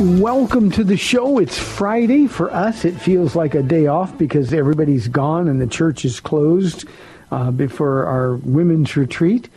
[0.00, 1.38] Welcome to the show.
[1.38, 2.28] It's Friday.
[2.28, 6.20] For us, it feels like a day off because everybody's gone and the church is
[6.20, 6.84] closed
[7.32, 9.48] uh, before our women's retreat.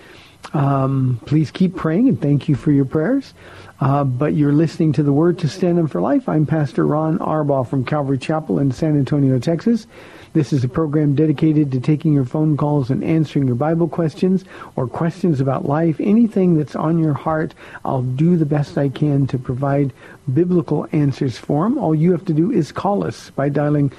[0.53, 3.33] Um, please keep praying and thank you for your prayers.
[3.79, 6.29] Uh, but you're listening to the Word to Stand On for Life.
[6.29, 9.87] I'm Pastor Ron Arbaugh from Calvary Chapel in San Antonio, Texas.
[10.33, 14.45] This is a program dedicated to taking your phone calls and answering your Bible questions
[14.75, 17.53] or questions about life, anything that's on your heart.
[17.83, 19.91] I'll do the best I can to provide
[20.31, 21.77] biblical answers for them.
[21.77, 23.91] All you have to do is call us by dialing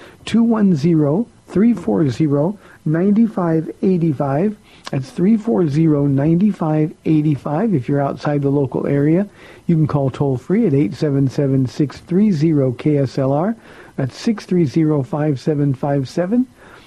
[2.86, 4.56] 210-340-9585.
[4.90, 9.28] That's 340-9585 if you're outside the local area.
[9.66, 13.56] You can call toll free at 877-630-KSLR.
[13.96, 16.46] That's 630-5757.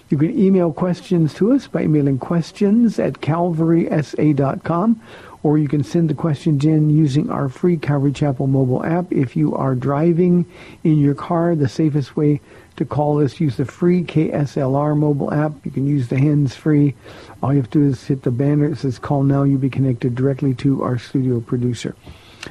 [0.09, 5.01] You can email questions to us by emailing questions at calvarysa.com
[5.45, 9.11] or you can send the questions in using our free Calvary Chapel mobile app.
[9.11, 10.47] If you are driving
[10.83, 12.41] in your car, the safest way
[12.77, 15.53] to call us, use the free KSLR mobile app.
[15.63, 16.93] You can use the hands-free.
[17.41, 18.65] All you have to do is hit the banner.
[18.65, 19.43] It says call now.
[19.43, 21.95] You'll be connected directly to our studio producer.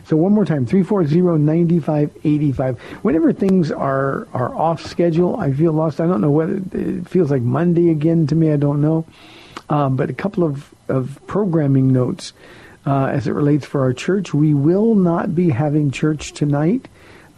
[0.07, 2.79] So one more time, 340-9585.
[3.03, 6.01] Whenever things are, are off schedule, I feel lost.
[6.01, 8.53] I don't know whether it feels like Monday again to me.
[8.53, 9.07] I don't know.
[9.69, 12.33] Um, but a couple of, of programming notes
[12.87, 14.35] uh, as it relates for our church.
[14.35, 16.89] We will not be having church tonight.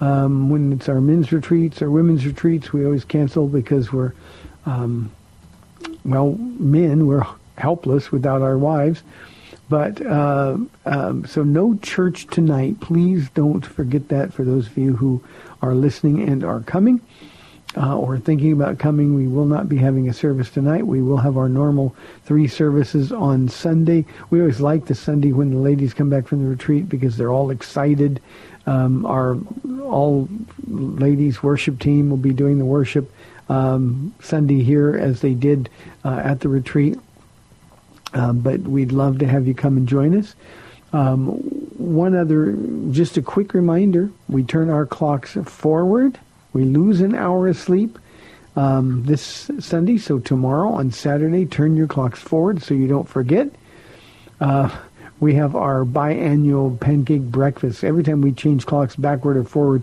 [0.01, 4.13] Um, when it's our men's retreats or women's retreats, we always cancel because we're,
[4.67, 5.11] um,
[6.05, 7.27] well, men, we're
[7.57, 9.03] helpless without our wives.
[9.69, 12.81] But uh, um, so no church tonight.
[12.81, 15.23] Please don't forget that for those of you who
[15.63, 17.01] are listening and are coming
[17.77, 19.15] uh, or thinking about coming.
[19.15, 20.87] We will not be having a service tonight.
[20.87, 21.95] We will have our normal
[22.25, 24.07] three services on Sunday.
[24.31, 27.33] We always like the Sunday when the ladies come back from the retreat because they're
[27.33, 28.21] all excited.
[28.67, 29.39] Um, our
[29.83, 30.29] all
[30.67, 33.13] ladies worship team will be doing the worship
[33.49, 35.69] um, Sunday here as they did
[36.05, 36.99] uh, at the retreat.
[38.15, 40.35] Um, but we'd love to have you come and join us.
[40.93, 41.27] Um,
[41.77, 42.57] one other,
[42.91, 46.19] just a quick reminder, we turn our clocks forward.
[46.57, 47.99] We lose an hour of sleep
[48.57, 53.51] um, this Sunday, so tomorrow on Saturday, turn your clocks forward so you don't forget.
[54.41, 54.75] Uh,
[55.21, 57.85] we have our biannual pancake breakfast.
[57.85, 59.83] Every time we change clocks backward or forward,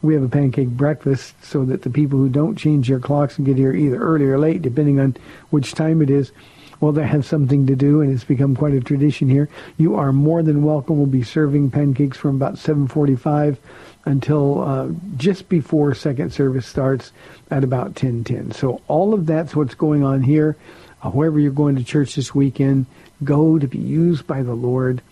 [0.00, 3.46] we have a pancake breakfast so that the people who don't change their clocks and
[3.46, 5.18] get here either early or late, depending on
[5.50, 6.32] which time it is,
[6.80, 9.50] well, they have something to do, and it's become quite a tradition here.
[9.76, 10.96] You are more than welcome.
[10.96, 13.58] We'll be serving pancakes from about 7:45
[14.04, 17.12] until uh, just before second service starts
[17.50, 18.54] at about 10:10.
[18.54, 20.56] So all of that's what's going on here.
[21.02, 22.86] Uh, wherever you're going to church this weekend,
[23.22, 25.02] go to be used by the Lord.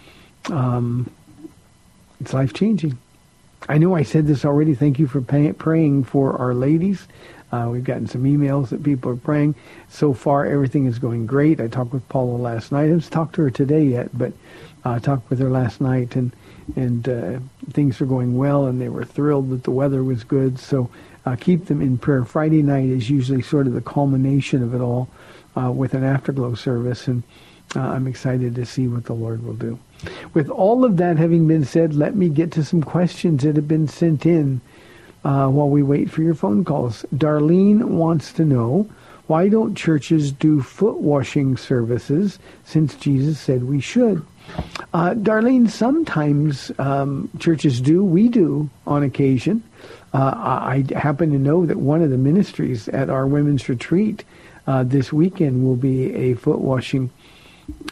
[0.51, 1.11] Um,
[2.21, 2.99] it's life changing.
[3.69, 4.75] I know I said this already.
[4.75, 7.07] Thank you for pay- praying for our ladies.
[7.53, 9.55] Uh, we've gotten some emails that people are praying.
[9.91, 11.61] So far, everything is going great.
[11.61, 12.85] I talked with Paula last night.
[12.85, 14.33] I haven't talked to her today yet, but
[14.85, 16.33] I uh, talked with her last night, and
[16.77, 17.39] and uh,
[17.73, 20.59] things are going well, and they were thrilled that the weather was good.
[20.59, 20.91] So
[21.27, 22.25] uh, keep them in prayer.
[22.25, 25.09] Friday night is usually sort of the culmination of it all
[25.57, 27.23] uh, with an afterglow service, and
[27.77, 29.79] uh, I'm excited to see what the Lord will do.
[30.35, 33.69] With all of that having been said, let me get to some questions that have
[33.69, 34.61] been sent in
[35.25, 37.05] uh, while we wait for your phone calls.
[37.15, 38.89] Darlene wants to know,
[39.29, 44.27] why don't churches do foot washing services since Jesus said we should?
[44.93, 48.05] Uh, Darlene, sometimes um, churches do.
[48.05, 49.63] We do on occasion.
[50.13, 54.25] Uh, I happen to know that one of the ministries at our women's retreat
[54.67, 57.11] uh, this weekend will be a foot washing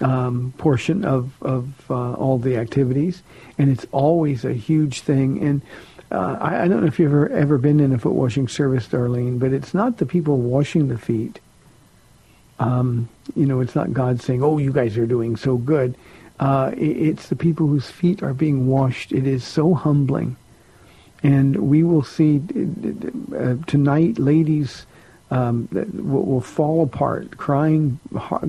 [0.01, 3.23] um, portion of, of uh, all the activities,
[3.59, 5.43] and it's always a huge thing.
[5.43, 5.63] And
[6.11, 8.87] uh, I, I, don't know if you've ever, ever been in a foot washing service,
[8.89, 11.41] Darlene, but it's not the people washing the feet.
[12.59, 15.95] Um, you know, it's not God saying, "Oh, you guys are doing so good."
[16.41, 19.13] Uh, it's the people whose feet are being washed.
[19.13, 20.37] It is so humbling,
[21.23, 22.41] and we will see
[23.37, 24.87] uh, tonight, ladies
[25.31, 28.01] um, will, will, fall apart, crying,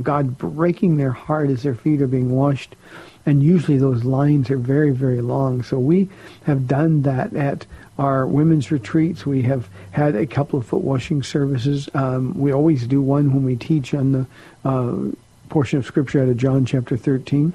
[0.01, 2.77] God breaking their heart as their feet are being washed.
[3.25, 5.61] And usually those lines are very, very long.
[5.61, 6.09] So we
[6.45, 7.65] have done that at
[7.99, 9.25] our women's retreats.
[9.25, 11.87] We have had a couple of foot washing services.
[11.93, 14.25] Um, we always do one when we teach on the
[14.65, 15.11] uh,
[15.49, 17.53] portion of Scripture out of John chapter 13.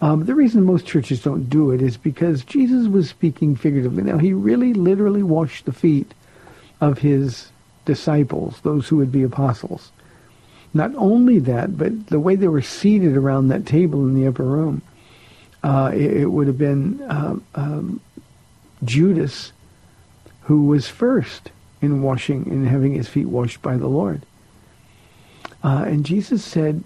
[0.00, 4.02] Um, the reason most churches don't do it is because Jesus was speaking figuratively.
[4.02, 6.12] Now, he really literally washed the feet
[6.80, 7.50] of his
[7.84, 9.92] disciples, those who would be apostles.
[10.74, 14.44] Not only that, but the way they were seated around that table in the upper
[14.44, 14.82] room,
[15.62, 18.00] uh, it, it, would have been uh, um,
[18.84, 19.52] Judas
[20.42, 21.50] who was first
[21.80, 24.22] in washing and having his feet washed by the Lord.
[25.62, 26.82] Uh, and Jesus said,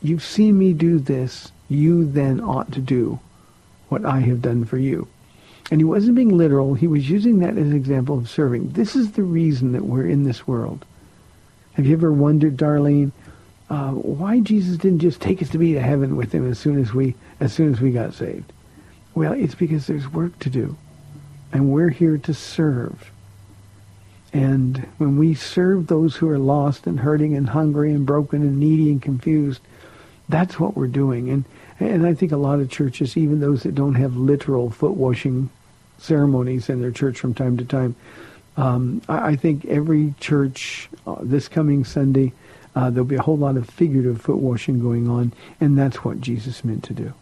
[0.00, 3.18] you've seen me do this, you then ought to do
[3.88, 5.08] what I have done for you.
[5.70, 6.74] And he wasn't being literal.
[6.74, 8.70] He was using that as an example of serving.
[8.70, 10.84] This is the reason that we're in this world.
[11.74, 13.12] Have you ever wondered, Darlene,
[13.70, 16.78] uh, why Jesus didn't just take us to be to heaven with him as soon
[16.78, 18.52] as we as soon as we got saved?
[19.14, 20.76] Well, it's because there's work to do,
[21.52, 23.10] and we're here to serve.
[24.32, 28.58] And when we serve those who are lost and hurting and hungry and broken and
[28.58, 29.62] needy and confused,
[30.28, 31.30] that's what we're doing.
[31.30, 31.44] And
[31.80, 35.50] and I think a lot of churches, even those that don't have literal foot washing
[35.98, 37.96] ceremonies in their church from time to time,
[38.56, 42.32] um, I, I, think every church uh, this coming Sunday,
[42.76, 46.20] uh, there'll be a whole lot of figurative foot washing going on, and that's what
[46.20, 47.12] Jesus meant to do.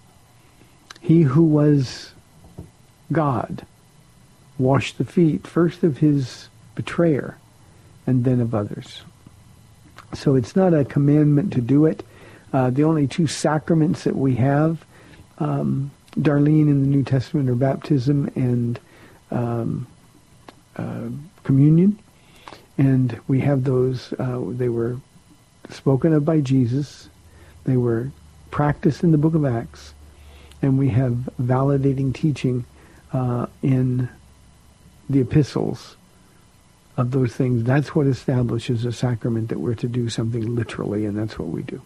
[1.01, 2.13] He who was
[3.11, 3.67] God
[4.59, 7.39] washed the feet first of his betrayer
[8.07, 9.03] and then of others.
[10.15, 12.05] So it's not a commandment to do it.
[12.53, 14.85] Uh, the only two sacraments that we have,
[15.39, 18.79] um, Darlene, in the New Testament are baptism and
[19.31, 19.87] um,
[20.77, 21.09] uh,
[21.45, 21.99] communion.
[22.77, 24.99] And we have those, uh, they were
[25.71, 27.09] spoken of by Jesus.
[27.65, 28.11] They were
[28.51, 29.95] practiced in the book of Acts.
[30.61, 32.65] And we have validating teaching
[33.13, 34.09] uh, in
[35.09, 35.97] the epistles
[36.97, 37.65] of those things.
[37.65, 41.63] That's what establishes a sacrament that we're to do something literally, and that's what we
[41.63, 41.81] do.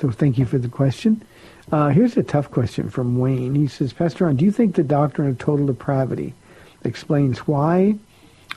[0.00, 1.22] So thank you for the question.
[1.70, 3.54] Uh, here's a tough question from Wayne.
[3.54, 6.32] He says, Pastor Ron, do you think the doctrine of total depravity
[6.84, 7.96] explains why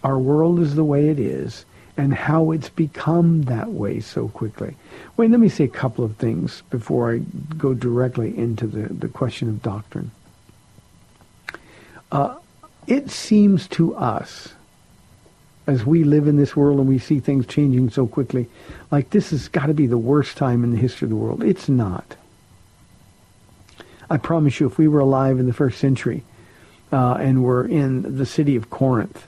[0.03, 1.65] our world is the way it is
[1.97, 4.75] and how it's become that way so quickly?
[5.17, 7.17] Wayne, let me say a couple of things before I
[7.57, 10.11] go directly into the, the question of doctrine.
[12.09, 12.37] Uh,
[12.87, 14.53] it seems to us
[15.65, 18.49] as we live in this world and we see things changing so quickly,
[18.91, 21.43] like this has got to be the worst time in the history of the world.
[21.43, 22.15] It's not.
[24.09, 26.23] I promise you, if we were alive in the first century
[26.91, 29.25] uh, and were in the city of Corinth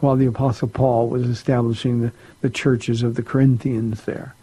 [0.00, 4.34] while the Apostle Paul was establishing the, the churches of the Corinthians there,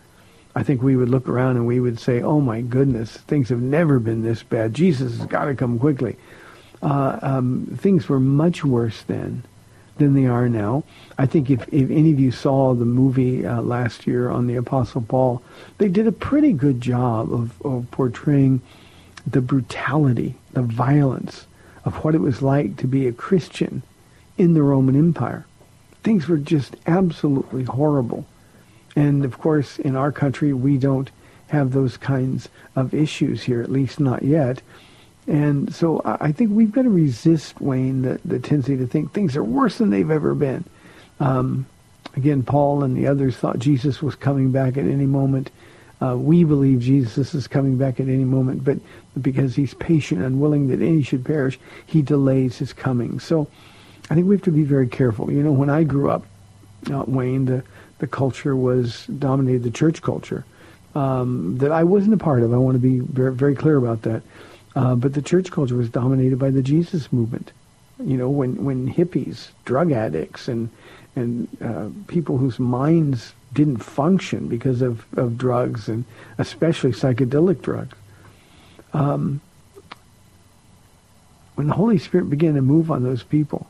[0.53, 3.61] I think we would look around and we would say, oh my goodness, things have
[3.61, 4.73] never been this bad.
[4.73, 6.17] Jesus has got to come quickly.
[6.81, 9.43] Uh, um, things were much worse then
[9.97, 10.83] than they are now.
[11.17, 14.55] I think if, if any of you saw the movie uh, last year on the
[14.55, 15.41] Apostle Paul,
[15.77, 18.61] they did a pretty good job of, of portraying
[19.25, 21.47] the brutality, the violence
[21.85, 23.81] of what it was like to be a Christian
[24.37, 25.45] in the Roman Empire.
[26.03, 28.25] Things were just absolutely horrible.
[28.95, 31.09] And of course, in our country, we don't
[31.47, 34.61] have those kinds of issues here, at least not yet.
[35.27, 39.35] And so I think we've got to resist, Wayne, the, the tendency to think things
[39.35, 40.63] are worse than they've ever been.
[41.19, 41.65] Um,
[42.15, 45.49] again, Paul and the others thought Jesus was coming back at any moment.
[46.01, 48.77] Uh, we believe Jesus is coming back at any moment, but
[49.19, 53.19] because he's patient and willing that any should perish, he delays his coming.
[53.19, 53.47] So
[54.09, 55.31] I think we have to be very careful.
[55.31, 56.25] You know, when I grew up,
[56.91, 57.63] uh, Wayne, the,
[57.97, 60.45] the culture was dominated, the church culture,
[60.93, 62.53] um, that I wasn't a part of.
[62.53, 64.21] I want to be very, very clear about that.
[64.75, 67.51] Uh, but the church culture was dominated by the Jesus movement.
[68.03, 70.69] You know, when, when hippies, drug addicts, and,
[71.15, 76.03] and uh, people whose minds didn't function because of, of drugs, and
[76.37, 77.95] especially psychedelic drugs.
[78.91, 79.39] Um,
[81.55, 83.65] when the Holy Spirit began to move on those people,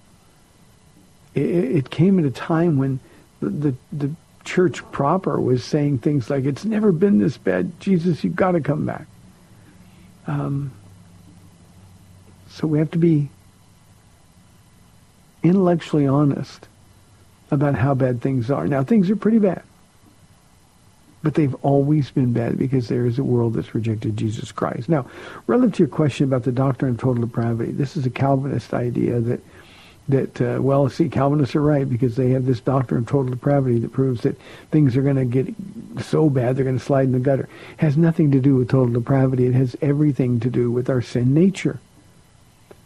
[1.36, 3.00] it, it came at a time when
[3.42, 4.12] the, the, the
[4.44, 7.80] church proper was saying things like, it's never been this bad.
[7.80, 9.06] Jesus, you've got to come back.
[10.26, 10.72] Um,
[12.56, 13.28] so we have to be
[15.44, 16.70] intellectually honest
[17.52, 18.66] about how bad things are.
[18.66, 19.62] Now, things are pretty bad.
[21.22, 24.88] But they've always been bad because there is a world that's rejected Jesus Christ.
[24.88, 25.06] Now,
[25.48, 29.20] relative to your question about the doctrine of total depravity, this is a Calvinist idea
[29.20, 29.42] that
[30.08, 33.80] that uh, well, see, Calvinists are right because they have this doctrine of total depravity
[33.80, 35.54] that proves that things are going to get
[36.00, 37.50] so bad they're going to slide in the gutter.
[37.74, 39.48] It has nothing to do with total depravity.
[39.48, 41.80] It has everything to do with our sin nature.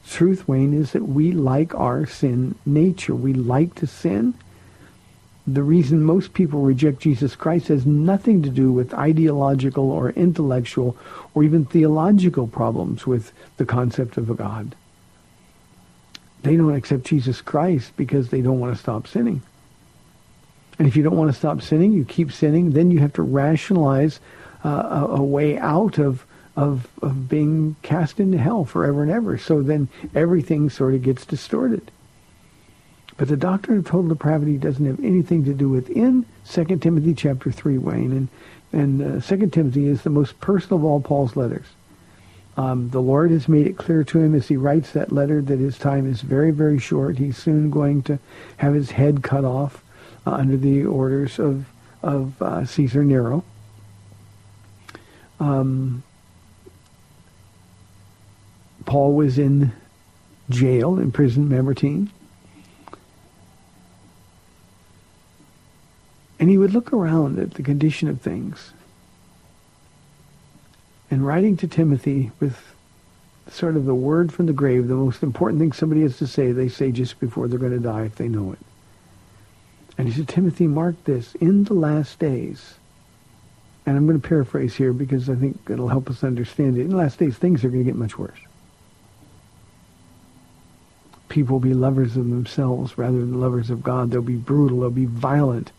[0.09, 3.15] Truth, Wayne, is that we like our sin nature.
[3.15, 4.33] We like to sin.
[5.47, 10.97] The reason most people reject Jesus Christ has nothing to do with ideological or intellectual
[11.33, 14.75] or even theological problems with the concept of a God.
[16.43, 19.41] They don't accept Jesus Christ because they don't want to stop sinning.
[20.77, 23.21] And if you don't want to stop sinning, you keep sinning, then you have to
[23.21, 24.19] rationalize
[24.63, 26.25] uh, a, a, way out of,
[26.59, 29.37] of, of being cast into hell forever and ever.
[29.37, 31.89] So then everything sort of gets distorted.
[33.15, 37.13] But the doctrine of total depravity doesn't have anything to do with in 2 Timothy
[37.13, 38.11] chapter 3, Wayne.
[38.73, 41.65] And, and uh, 2 Timothy is the most personal of all Paul's letters.
[42.57, 45.59] Um, the Lord has made it clear to him as he writes that letter that
[45.59, 47.17] his time is very, very short.
[47.17, 48.19] He's soon going to
[48.57, 49.81] have his head cut off
[50.27, 51.67] uh, under the orders of,
[52.03, 53.45] of uh, Caesar Nero.
[55.39, 56.03] Um,
[58.89, 59.71] Paul was in
[60.49, 62.09] jail, in prison, Mamertine.
[66.39, 68.73] And he would look around at the condition of things
[71.11, 72.57] and writing to Timothy with
[73.47, 76.51] sort of the word from the grave, the most important thing somebody has to say,
[76.51, 78.59] they say just before they're going to die if they know it.
[79.99, 82.73] And he said, Timothy, mark this, in the last days,
[83.85, 86.85] and I'm going to paraphrase here because I think it'll help us understand it.
[86.85, 88.39] In the last days, things are going to get much worse.
[91.29, 94.11] People will be lovers of themselves rather than lovers of God.
[94.11, 94.81] They'll be brutal.
[94.81, 95.71] They'll be violent,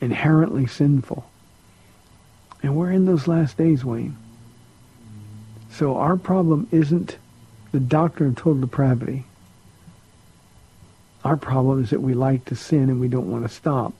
[0.00, 1.28] inherently sinful.
[2.62, 4.16] And we're in those last days, Wayne.
[5.70, 7.18] So our problem isn't
[7.72, 9.24] the doctrine of total depravity.
[11.24, 13.92] Our problem is that we like to sin and we don't want to stop.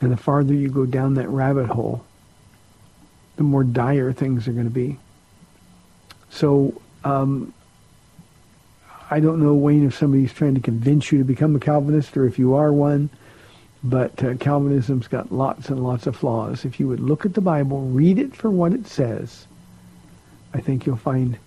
[0.00, 2.04] And the farther you go down that rabbit hole,
[3.36, 4.98] the more dire things are going to be.
[6.30, 7.52] So um,
[9.10, 12.26] I don't know, Wayne, if somebody's trying to convince you to become a Calvinist or
[12.26, 13.10] if you are one.
[13.82, 16.64] But uh, Calvinism's got lots and lots of flaws.
[16.64, 19.48] If you would look at the Bible, read it for what it says,
[20.54, 21.38] I think you'll find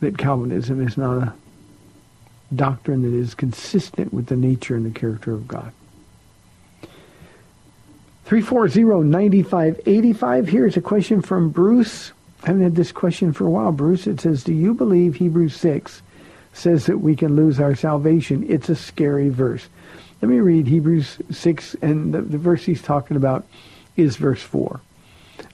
[0.00, 1.34] that Calvinism is not a
[2.54, 5.72] doctrine that is consistent with the nature and the character of God.
[8.26, 10.48] 340-9585.
[10.48, 12.12] Here's a question from Bruce.
[12.42, 14.06] I haven't had this question for a while, Bruce.
[14.06, 16.02] It says, do you believe Hebrews 6
[16.56, 18.44] says that we can lose our salvation?
[18.48, 19.68] It's a scary verse.
[20.22, 23.44] Let me read Hebrews 6, and the, the verse he's talking about
[23.96, 24.80] is verse 4.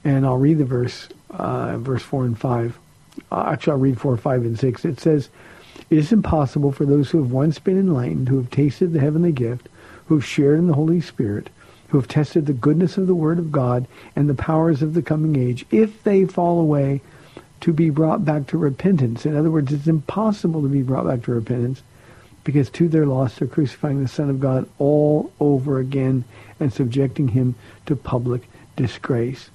[0.05, 2.79] And I'll read the verse, uh, verse 4 and 5.
[3.31, 4.85] Uh, actually, I'll read 4, 5, and 6.
[4.85, 5.29] It says,
[5.89, 9.33] It is impossible for those who have once been enlightened, who have tasted the heavenly
[9.33, 9.67] gift,
[10.05, 11.49] who have shared in the Holy Spirit,
[11.89, 15.01] who have tested the goodness of the Word of God and the powers of the
[15.01, 17.01] coming age, if they fall away,
[17.63, 19.25] to be brought back to repentance.
[19.25, 21.81] In other words, it's impossible to be brought back to repentance
[22.43, 26.25] because to their loss they're crucifying the Son of God all over again
[26.59, 27.55] and subjecting him
[27.85, 29.49] to public disgrace.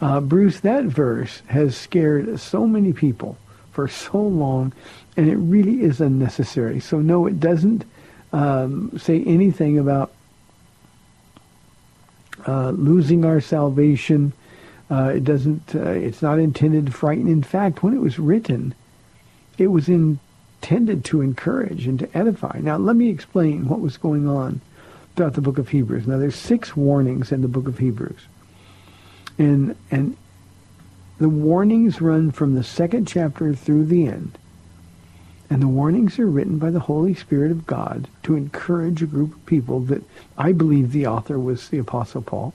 [0.00, 3.38] Uh, Bruce, that verse has scared so many people
[3.70, 4.72] for so long,
[5.16, 6.80] and it really is unnecessary.
[6.80, 7.84] So no, it doesn't
[8.32, 10.12] um, say anything about
[12.44, 14.32] uh, losing our salvation.
[14.90, 15.74] Uh, it doesn't.
[15.74, 17.28] Uh, it's not intended to frighten.
[17.28, 18.74] In fact, when it was written,
[19.58, 22.58] it was intended to encourage and to edify.
[22.60, 24.60] Now, let me explain what was going on
[25.16, 26.06] throughout the book of Hebrews.
[26.06, 28.20] Now, there's six warnings in the book of Hebrews.
[29.38, 30.16] And, and
[31.18, 34.38] the warnings run from the second chapter through the end.
[35.48, 39.34] And the warnings are written by the Holy Spirit of God to encourage a group
[39.34, 40.02] of people that
[40.36, 42.52] I believe the author was the Apostle Paul.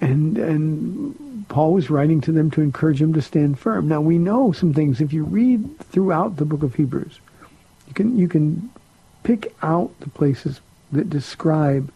[0.00, 3.88] And, and Paul was writing to them to encourage them to stand firm.
[3.88, 5.00] Now we know some things.
[5.00, 7.18] If you read throughout the book of Hebrews,
[7.88, 8.70] you can, you can
[9.22, 10.60] pick out the places
[10.92, 11.92] that describe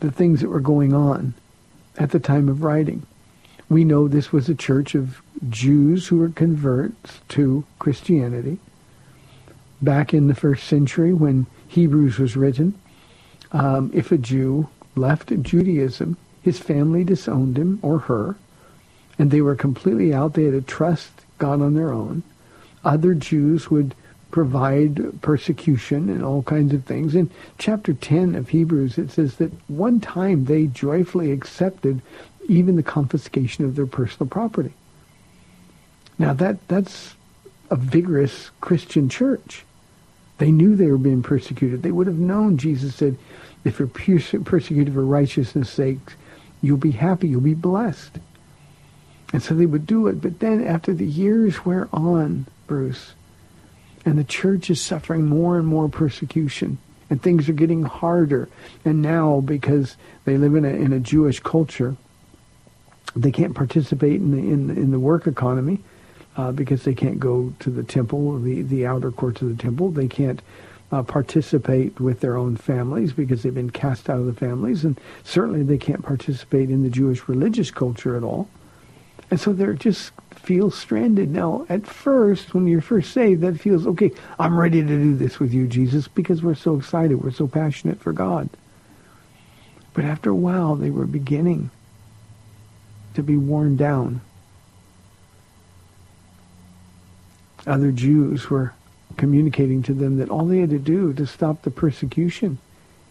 [0.00, 1.34] the things that were going on
[1.96, 3.06] at the time of writing.
[3.68, 8.58] We know this was a church of Jews who were converts to Christianity.
[9.80, 12.78] Back in the first century when Hebrews was written,
[13.52, 18.36] um, if a Jew left Judaism, his family disowned him or her,
[19.18, 20.34] and they were completely out.
[20.34, 22.22] They had to trust God on their own.
[22.84, 23.94] Other Jews would
[24.30, 27.14] provide persecution and all kinds of things.
[27.14, 32.02] In chapter 10 of Hebrews, it says that one time they joyfully accepted
[32.46, 34.74] even the confiscation of their personal property.
[36.18, 37.14] Now that that's
[37.70, 39.64] a vigorous Christian church.
[40.38, 41.82] They knew they were being persecuted.
[41.82, 43.16] They would have known, Jesus said,
[43.64, 46.00] if you're persecuted for righteousness' sake,
[46.64, 48.18] you'll be happy, you'll be blessed.
[49.32, 50.20] And so they would do it.
[50.20, 53.14] But then after the years wear on, Bruce,
[54.04, 56.78] and the church is suffering more and more persecution,
[57.10, 58.48] and things are getting harder.
[58.84, 61.96] And now, because they live in a, in a Jewish culture,
[63.16, 65.80] they can't participate in the, in, in the work economy
[66.36, 69.90] uh, because they can't go to the temple, the, the outer courts of the temple.
[69.90, 70.42] They can't
[70.94, 74.84] uh, participate with their own families because they've been cast out of the families.
[74.84, 78.48] And certainly they can't participate in the Jewish religious culture at all.
[79.28, 81.30] And so they're just feel stranded.
[81.30, 85.40] Now, at first, when you're first saved, that feels, okay, I'm ready to do this
[85.40, 87.24] with you, Jesus, because we're so excited.
[87.24, 88.48] We're so passionate for God.
[89.94, 91.70] But after a while, they were beginning
[93.14, 94.20] to be worn down.
[97.66, 98.74] Other Jews were
[99.16, 102.58] communicating to them that all they had to do to stop the persecution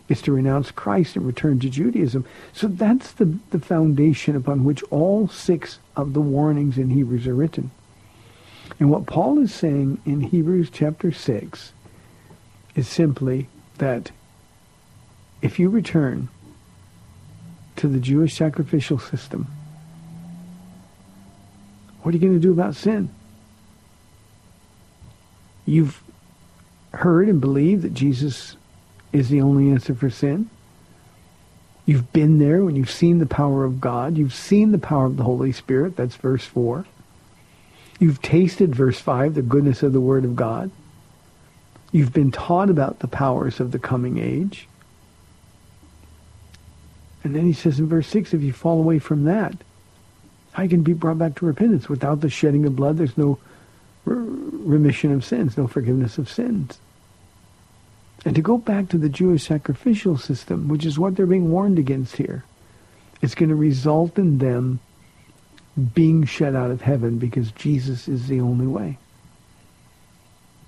[0.10, 2.26] is to renounce Christ and return to Judaism.
[2.52, 7.36] So that's the, the foundation upon which all six of the warnings in Hebrews are
[7.36, 7.72] written.
[8.80, 11.72] And what Paul is saying in Hebrews chapter 6
[12.76, 13.48] is simply
[13.78, 14.12] that
[15.42, 16.30] if you return
[17.78, 19.48] to the Jewish sacrificial system,
[22.02, 23.10] what are you going to do about sin?
[25.66, 26.02] You've
[26.94, 28.56] heard and believed that Jesus
[29.12, 30.50] is the only answer for sin.
[31.86, 34.18] You've been there when you've seen the power of God.
[34.18, 35.96] You've seen the power of the Holy Spirit.
[35.96, 36.86] That's verse 4.
[38.00, 40.72] You've tasted, verse 5, the goodness of the Word of God.
[41.92, 44.68] You've been taught about the powers of the coming age.
[47.24, 49.54] And then he says in verse 6, if you fall away from that,
[50.54, 51.88] how can be brought back to repentance?
[51.90, 53.40] Without the shedding of blood, there's no
[54.06, 56.80] remission of sins, no forgiveness of sins.
[58.26, 61.80] And to go back to the Jewish sacrificial system, which is what they're being warned
[61.80, 62.44] against here,
[63.22, 64.80] it's going to result in them
[65.94, 68.98] being shut out of heaven because Jesus is the only way.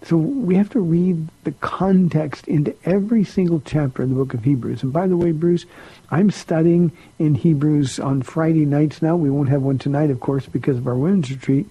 [0.04, 4.44] So we have to read the context into every single chapter in the book of
[4.44, 4.84] Hebrews.
[4.84, 5.66] And by the way, Bruce,
[6.12, 9.16] I'm studying in Hebrews on Friday nights now.
[9.16, 11.68] We won't have one tonight, of course, because of our women's retreat.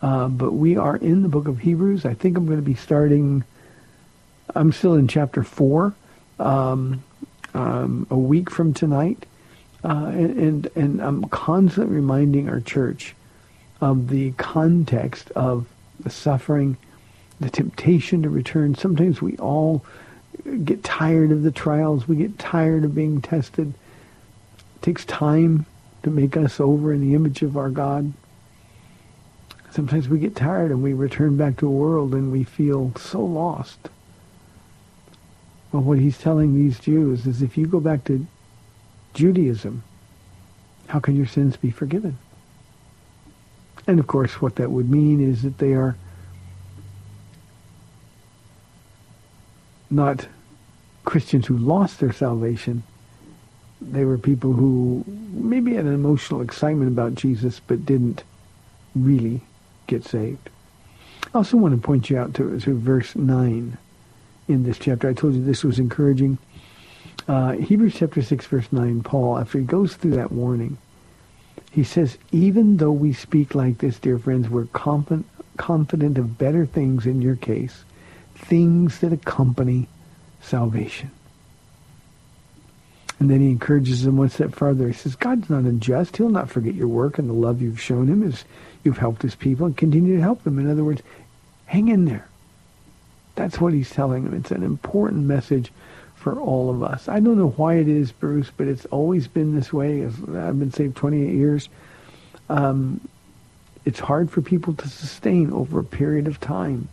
[0.00, 2.04] Uh, but we are in the book of Hebrews.
[2.04, 3.44] I think I'm going to be starting
[4.54, 5.94] I'm still in chapter four,
[6.38, 7.02] um,
[7.54, 9.26] um, a week from tonight,
[9.84, 13.14] uh, and, and and I'm constantly reminding our church
[13.80, 15.66] of the context of
[16.00, 16.76] the suffering,
[17.40, 18.74] the temptation to return.
[18.74, 19.84] Sometimes we all
[20.64, 22.08] get tired of the trials.
[22.08, 23.68] We get tired of being tested.
[23.68, 25.66] It takes time
[26.04, 28.12] to make us over in the image of our God.
[29.70, 33.20] Sometimes we get tired and we return back to a world and we feel so
[33.20, 33.78] lost.
[35.72, 38.26] Well, what he's telling these Jews is if you go back to
[39.14, 39.82] Judaism,
[40.86, 42.16] how can your sins be forgiven?
[43.86, 45.96] And of course, what that would mean is that they are
[49.90, 50.26] not
[51.04, 52.82] Christians who lost their salvation.
[53.80, 58.24] They were people who maybe had an emotional excitement about Jesus, but didn't
[58.94, 59.40] really
[59.88, 60.50] get saved.
[61.34, 63.76] I also want to point you out to, to verse 9
[64.46, 65.08] in this chapter.
[65.08, 66.38] I told you this was encouraging.
[67.26, 70.78] Uh, Hebrews chapter 6, verse 9, Paul, after he goes through that warning,
[71.70, 76.64] he says, even though we speak like this, dear friends, we're confident, confident of better
[76.64, 77.84] things in your case,
[78.34, 79.88] things that accompany
[80.40, 81.10] salvation.
[83.18, 84.86] And then he encourages them one step farther.
[84.86, 86.16] He says, God's not unjust.
[86.16, 88.44] He'll not forget your work and the love you've shown him as
[88.84, 90.58] you've helped his people and continue to help them.
[90.58, 91.02] In other words,
[91.66, 92.28] hang in there.
[93.34, 94.34] That's what he's telling them.
[94.34, 95.72] It's an important message
[96.14, 97.08] for all of us.
[97.08, 100.04] I don't know why it is, Bruce, but it's always been this way.
[100.04, 101.68] I've been saved 28 years.
[102.48, 103.00] Um,
[103.84, 106.88] it's hard for people to sustain over a period of time.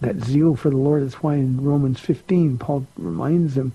[0.00, 1.02] That zeal for the Lord.
[1.02, 3.72] That's why in Romans 15, Paul reminds them,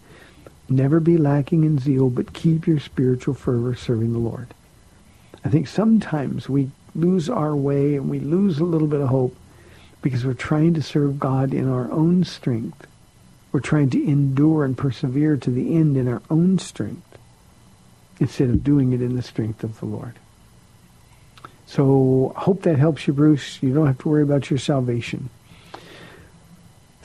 [0.72, 4.54] never be lacking in zeal, but keep your spiritual fervor serving the Lord.
[5.44, 9.36] I think sometimes we lose our way and we lose a little bit of hope
[10.02, 12.88] because we're trying to serve God in our own strength.
[13.52, 17.18] We're trying to endure and persevere to the end in our own strength
[18.20, 20.16] instead of doing it in the strength of the Lord.
[21.66, 23.62] So I hope that helps you, Bruce.
[23.62, 25.30] You don't have to worry about your salvation.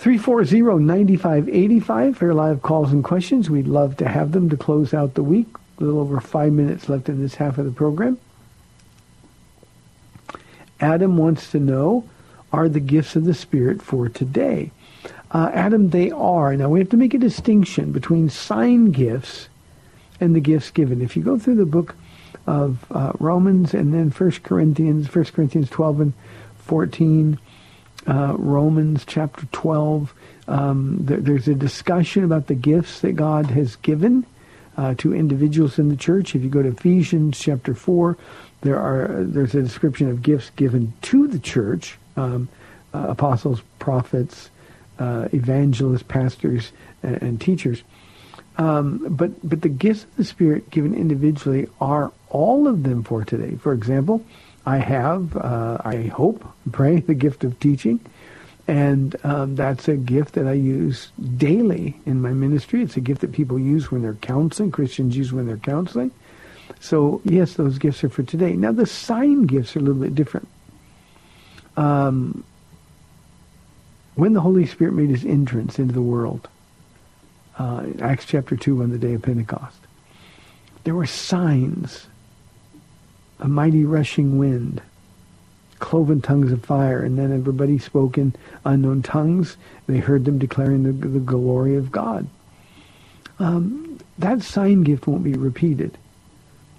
[0.05, 3.49] 340-9585 for your live calls and questions.
[3.49, 5.47] We'd love to have them to close out the week.
[5.79, 8.19] A little over five minutes left in this half of the program.
[10.79, 12.07] Adam wants to know,
[12.53, 14.71] are the gifts of the Spirit for today?
[15.31, 16.55] Uh, Adam, they are.
[16.55, 19.49] Now, we have to make a distinction between sign gifts
[20.21, 21.01] and the gifts given.
[21.01, 21.97] If you go through the book
[22.47, 26.13] of uh, Romans and then 1 Corinthians, 1 Corinthians 12 and
[26.59, 27.39] 14,
[28.07, 30.15] uh, Romans chapter 12,
[30.49, 34.27] um, there, there's a discussion about the gifts that God has given
[34.77, 36.35] uh, to individuals in the church.
[36.35, 38.17] If you go to Ephesians chapter 4,
[38.63, 42.49] there are there's a description of gifts given to the church, um,
[42.93, 44.51] uh, apostles, prophets,
[44.99, 47.83] uh, evangelists, pastors, and, and teachers.
[48.57, 53.25] Um, but but the gifts of the Spirit given individually are all of them for
[53.25, 53.57] today.
[53.57, 54.25] For example,
[54.67, 58.01] I have, uh, I hope, pray, the gift of teaching.
[58.67, 62.83] And um, that's a gift that I use daily in my ministry.
[62.83, 66.11] It's a gift that people use when they're counseling, Christians use when they're counseling.
[66.81, 68.55] So, yes, those gifts are for today.
[68.55, 70.49] Now, the sign gifts are a little bit different.
[71.77, 72.43] Um,
[74.15, 76.49] when the Holy Spirit made his entrance into the world,
[77.59, 79.79] uh, Acts chapter 2 on the day of Pentecost,
[80.85, 82.07] there were signs
[83.45, 84.81] a mighty rushing wind,
[85.79, 89.59] cloven tongues of fire, and then everybody spoke in unknown tongues.
[89.87, 92.27] They heard them declaring the, the glory of God.
[93.39, 95.99] Um, that sign gift won't be repeated.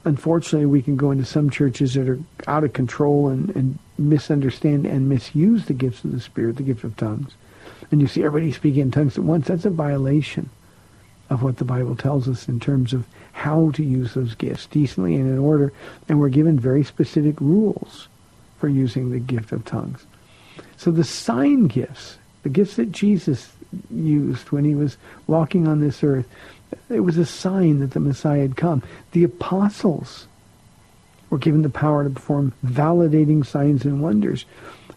[0.05, 4.87] Unfortunately, we can go into some churches that are out of control and, and misunderstand
[4.87, 7.33] and misuse the gifts of the Spirit, the gift of tongues.
[7.91, 9.45] And you see everybody speaking in tongues at once.
[9.45, 10.49] That's a violation
[11.29, 15.15] of what the Bible tells us in terms of how to use those gifts decently
[15.15, 15.73] and in order.
[16.07, 18.07] And we're given very specific rules
[18.59, 20.05] for using the gift of tongues.
[20.77, 23.51] So the sign gifts, the gifts that Jesus
[23.89, 26.27] used when he was walking on this earth,
[26.89, 28.83] it was a sign that the Messiah had come.
[29.11, 30.27] The apostles
[31.29, 34.45] were given the power to perform validating signs and wonders.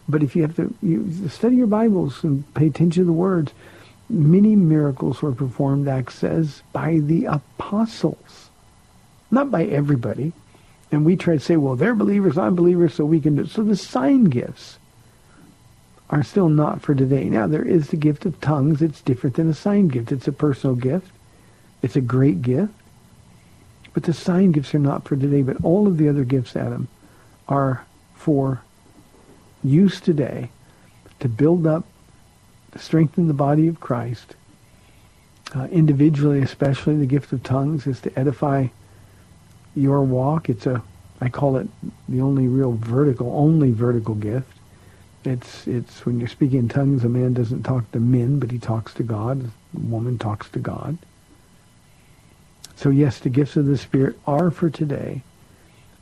[0.07, 3.51] But if you have to you study your Bibles and pay attention to the words,
[4.09, 8.49] many miracles were performed, Acts says, by the apostles,
[9.31, 10.33] not by everybody.
[10.91, 13.49] And we try to say, well, they're believers, I'm believers, so we can do it.
[13.49, 14.79] So the sign gifts
[16.09, 17.25] are still not for today.
[17.25, 18.81] Now, there is the gift of tongues.
[18.81, 20.11] It's different than a sign gift.
[20.11, 21.11] It's a personal gift.
[21.83, 22.73] It's a great gift.
[23.93, 25.43] But the sign gifts are not for today.
[25.43, 26.87] But all of the other gifts, Adam,
[27.47, 28.63] are for
[29.63, 30.49] use today
[31.19, 31.85] to build up
[32.77, 34.35] strengthen the body of Christ.
[35.55, 38.67] Uh, individually, especially, the gift of tongues is to edify
[39.75, 40.49] your walk.
[40.49, 40.83] It's a,
[41.21, 41.67] I call it
[42.07, 44.51] the only real vertical, only vertical gift.
[45.25, 48.59] It's, it's when you're speaking in tongues, a man doesn't talk to men, but he
[48.59, 49.51] talks to God.
[49.75, 50.97] A woman talks to God.
[52.75, 55.23] So yes, the gifts of the Spirit are for today.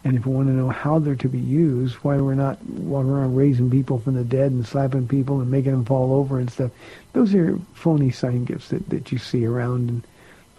[0.04, 3.10] And if we want to know how they're to be used, why we're not walking
[3.10, 6.50] around raising people from the dead and slapping people and making them fall over and
[6.50, 6.72] stuff,
[7.14, 9.90] those are phony sign gifts that, that you see around.
[9.90, 10.08] And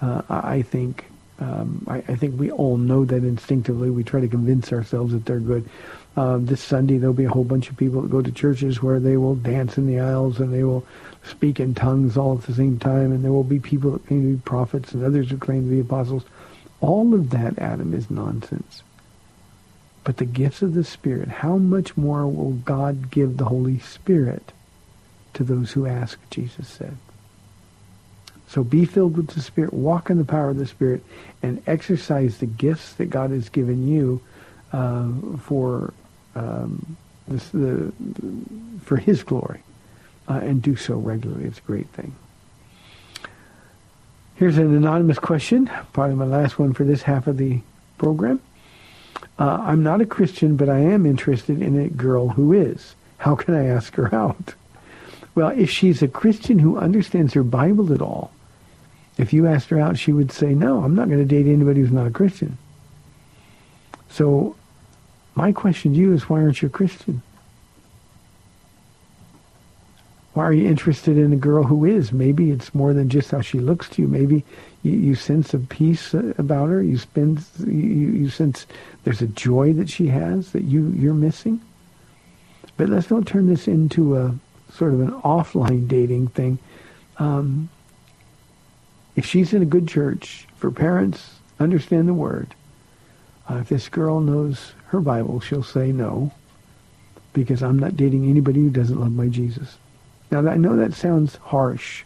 [0.02, 1.06] uh, I think
[1.40, 3.90] um, I, I, think we all know that instinctively.
[3.90, 5.68] We try to convince ourselves that they're good.
[6.16, 8.98] Uh, this Sunday there'll be a whole bunch of people that go to churches where
[8.98, 10.84] they will dance in the aisles and they will
[11.22, 14.22] speak in tongues all at the same time, and there will be people that claim
[14.22, 16.24] to be prophets and others who claim to be apostles.
[16.80, 18.82] All of that, Adam, is nonsense.
[20.08, 24.52] But the gifts of the Spirit, how much more will God give the Holy Spirit
[25.34, 26.96] to those who ask, Jesus said.
[28.48, 31.04] So be filled with the Spirit, walk in the power of the Spirit,
[31.42, 34.22] and exercise the gifts that God has given you
[34.72, 35.10] uh,
[35.42, 35.92] for
[36.34, 36.96] um,
[37.28, 37.92] this, the,
[38.82, 39.60] for His glory,
[40.26, 41.44] uh, and do so regularly.
[41.44, 42.14] It's a great thing.
[44.36, 47.60] Here's an anonymous question, probably my last one for this half of the
[47.98, 48.40] program.
[49.38, 52.94] Uh, I'm not a Christian, but I am interested in a girl who is.
[53.18, 54.54] How can I ask her out?
[55.34, 58.32] Well, if she's a Christian who understands her Bible at all,
[59.18, 61.80] If you asked her out, she would say, no, I'm not going to date anybody
[61.80, 62.56] who's not a Christian.
[64.10, 64.54] So
[65.34, 67.20] my question to you is, why aren't you a Christian?
[70.38, 72.12] Why are you interested in a girl who is?
[72.12, 74.06] Maybe it's more than just how she looks to you.
[74.06, 74.44] Maybe
[74.84, 76.80] you, you sense a peace uh, about her.
[76.80, 78.64] You, spend, you, you sense
[79.02, 81.60] there's a joy that she has that you, you're missing.
[82.76, 84.32] But let's not turn this into a
[84.72, 86.60] sort of an offline dating thing.
[87.16, 87.68] Um,
[89.16, 92.54] if she's in a good church, for parents, understand the word.
[93.50, 96.30] Uh, if this girl knows her Bible, she'll say no,
[97.32, 99.78] because I'm not dating anybody who doesn't love my Jesus.
[100.30, 102.04] Now, I know that sounds harsh,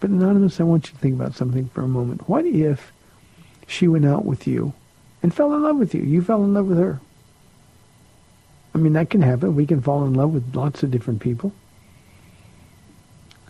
[0.00, 2.28] but Anonymous, I want you to think about something for a moment.
[2.28, 2.92] What if
[3.68, 4.72] she went out with you
[5.22, 6.02] and fell in love with you?
[6.02, 7.00] You fell in love with her.
[8.74, 9.54] I mean, that can happen.
[9.54, 11.52] We can fall in love with lots of different people.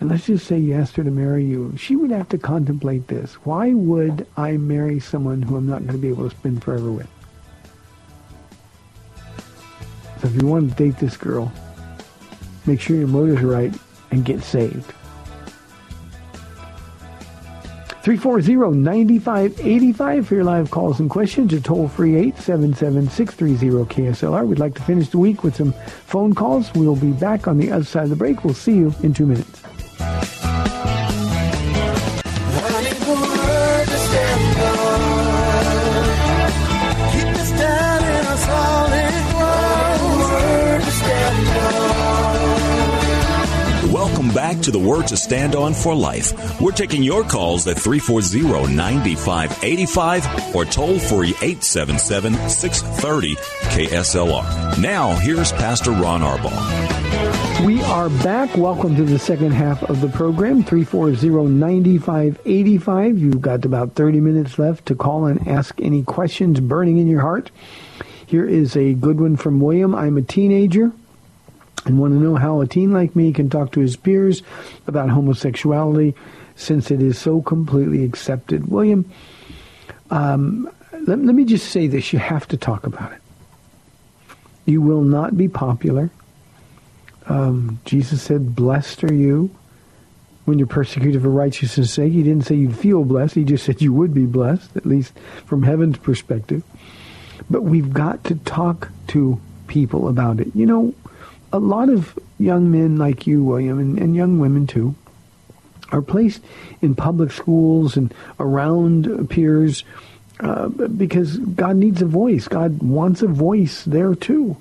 [0.00, 1.74] And let's just say you asked her to marry you.
[1.76, 3.34] She would have to contemplate this.
[3.44, 6.90] Why would I marry someone who I'm not going to be able to spend forever
[6.90, 7.08] with?
[10.20, 11.52] So if you want to date this girl,
[12.66, 13.72] make sure your are right
[14.10, 14.92] and get saved.
[18.02, 24.44] 340-9585 for your live calls and questions or toll free 877-630-KSLR.
[24.44, 25.72] We'd like to finish the week with some
[26.06, 26.74] phone calls.
[26.74, 28.44] We'll be back on the other side of the break.
[28.44, 29.61] We'll see you in two minutes.
[44.62, 46.60] To the Word to Stand On for Life.
[46.60, 54.78] We're taking your calls at 340-9585 or toll free 877-630 KSLR.
[54.78, 57.66] Now, here's Pastor Ron Arbaugh.
[57.66, 58.56] We are back.
[58.56, 63.20] Welcome to the second half of the program, 340-9585.
[63.20, 67.20] You've got about 30 minutes left to call and ask any questions burning in your
[67.20, 67.50] heart.
[68.26, 69.94] Here is a good one from William.
[69.94, 70.92] I'm a teenager
[71.84, 74.42] and want to know how a teen like me can talk to his peers
[74.86, 76.14] about homosexuality
[76.54, 78.68] since it is so completely accepted.
[78.68, 79.10] William,
[80.10, 82.12] um, let, let me just say this.
[82.12, 83.20] You have to talk about it.
[84.64, 86.10] You will not be popular.
[87.26, 89.50] Um, Jesus said, blessed are you
[90.44, 92.12] when you're persecuted for righteousness' sake.
[92.12, 93.34] He didn't say you'd feel blessed.
[93.34, 95.12] He just said you would be blessed, at least
[95.46, 96.62] from heaven's perspective.
[97.50, 100.54] But we've got to talk to people about it.
[100.54, 100.94] You know,
[101.52, 104.94] a lot of young men like you, William, and, and young women too,
[105.90, 106.42] are placed
[106.80, 109.84] in public schools and around peers
[110.40, 112.48] uh, because God needs a voice.
[112.48, 114.56] God wants a voice there too.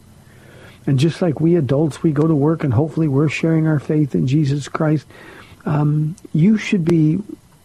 [0.86, 4.14] And just like we adults, we go to work and hopefully we're sharing our faith
[4.14, 5.08] in Jesus Christ.
[5.66, 7.22] Um, you should be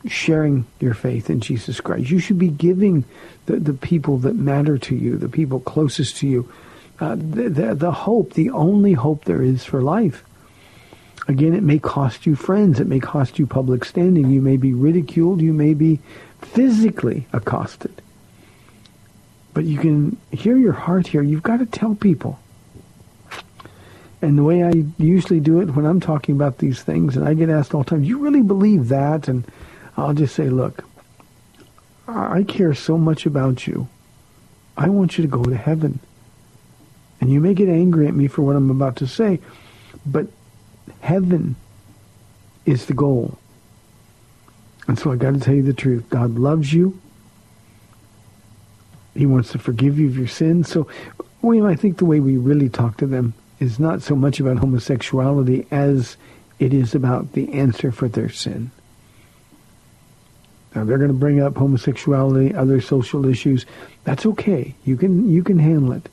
[0.06, 2.10] sharing your faith in Jesus Christ.
[2.10, 3.04] You should be giving
[3.46, 6.50] the, the people that matter to you, the people closest to you,
[6.98, 10.24] uh, the, the, the hope, the only hope there is for life.
[11.28, 12.78] Again, it may cost you friends.
[12.78, 14.30] It may cost you public standing.
[14.30, 15.40] You may be ridiculed.
[15.40, 16.00] You may be
[16.40, 18.00] physically accosted.
[19.52, 21.22] But you can hear your heart here.
[21.22, 22.38] You've got to tell people.
[24.22, 27.34] And the way I usually do it when I'm talking about these things, and I
[27.34, 29.28] get asked all the time, you really believe that?
[29.28, 29.44] And
[29.96, 30.84] I'll just say, look,
[32.08, 33.88] I care so much about you.
[34.76, 36.00] I want you to go to heaven.
[37.20, 39.40] And you may get angry at me for what I'm about to say,
[40.04, 40.26] but
[41.00, 41.56] heaven
[42.66, 43.38] is the goal.
[44.88, 46.08] And so I got to tell you the truth.
[46.10, 47.00] God loves you.
[49.14, 50.68] He wants to forgive you of your sins.
[50.68, 50.86] So,
[51.42, 54.58] William, I think the way we really talk to them is not so much about
[54.58, 56.16] homosexuality as
[56.58, 58.70] it is about the answer for their sin.
[60.74, 63.64] Now they're going to bring up homosexuality, other social issues.
[64.04, 64.74] That's okay.
[64.84, 66.08] You can you can handle it.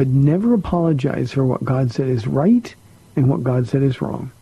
[0.00, 2.74] But never apologize for what God said is right
[3.16, 4.32] and what God said is wrong.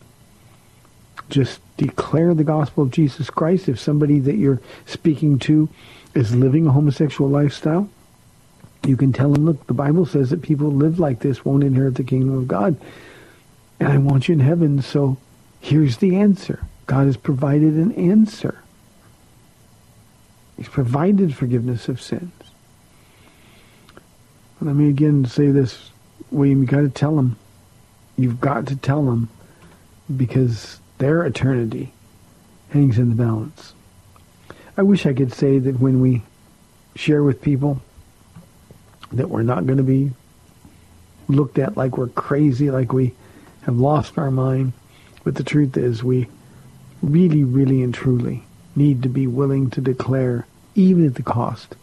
[1.29, 3.67] Just declare the gospel of Jesus Christ.
[3.67, 5.67] If somebody that you're speaking to
[6.15, 7.89] is living a homosexual lifestyle,
[8.87, 11.65] you can tell them, look, the Bible says that people who live like this won't
[11.65, 12.77] inherit the kingdom of God.
[13.81, 15.17] And I want you in heaven, so
[15.59, 16.65] here's the answer.
[16.85, 18.63] God has provided an answer.
[20.55, 22.31] He's provided forgiveness of sins.
[24.61, 25.89] Let me again say this,
[26.31, 26.61] William.
[26.61, 27.37] You got to tell them.
[28.17, 29.29] You've got to tell them
[30.15, 31.93] because their eternity
[32.71, 33.73] hangs in the balance.
[34.75, 36.23] I wish I could say that when we
[36.95, 37.81] share with people
[39.13, 40.11] that we're not going to be
[41.29, 43.13] looked at like we're crazy, like we
[43.61, 44.73] have lost our mind.
[45.23, 46.27] But the truth is we
[47.01, 48.43] really, really and truly
[48.75, 50.45] need to be willing to declare,
[50.75, 51.75] even at the cost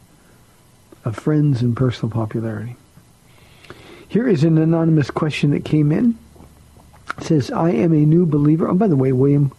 [1.06, 2.74] of friends and personal popularity.
[4.08, 6.18] Here is an anonymous question that came in.
[7.18, 8.68] It says, I am a new believer.
[8.68, 9.52] Oh, by the way, William,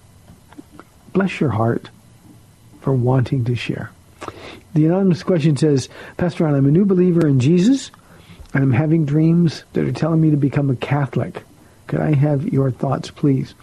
[1.13, 1.89] bless your heart
[2.81, 3.91] for wanting to share.
[4.73, 7.91] The anonymous question says, Pastor Ron, I'm a new believer in Jesus,
[8.53, 11.43] and I'm having dreams that are telling me to become a Catholic.
[11.87, 13.55] Could I have your thoughts, please?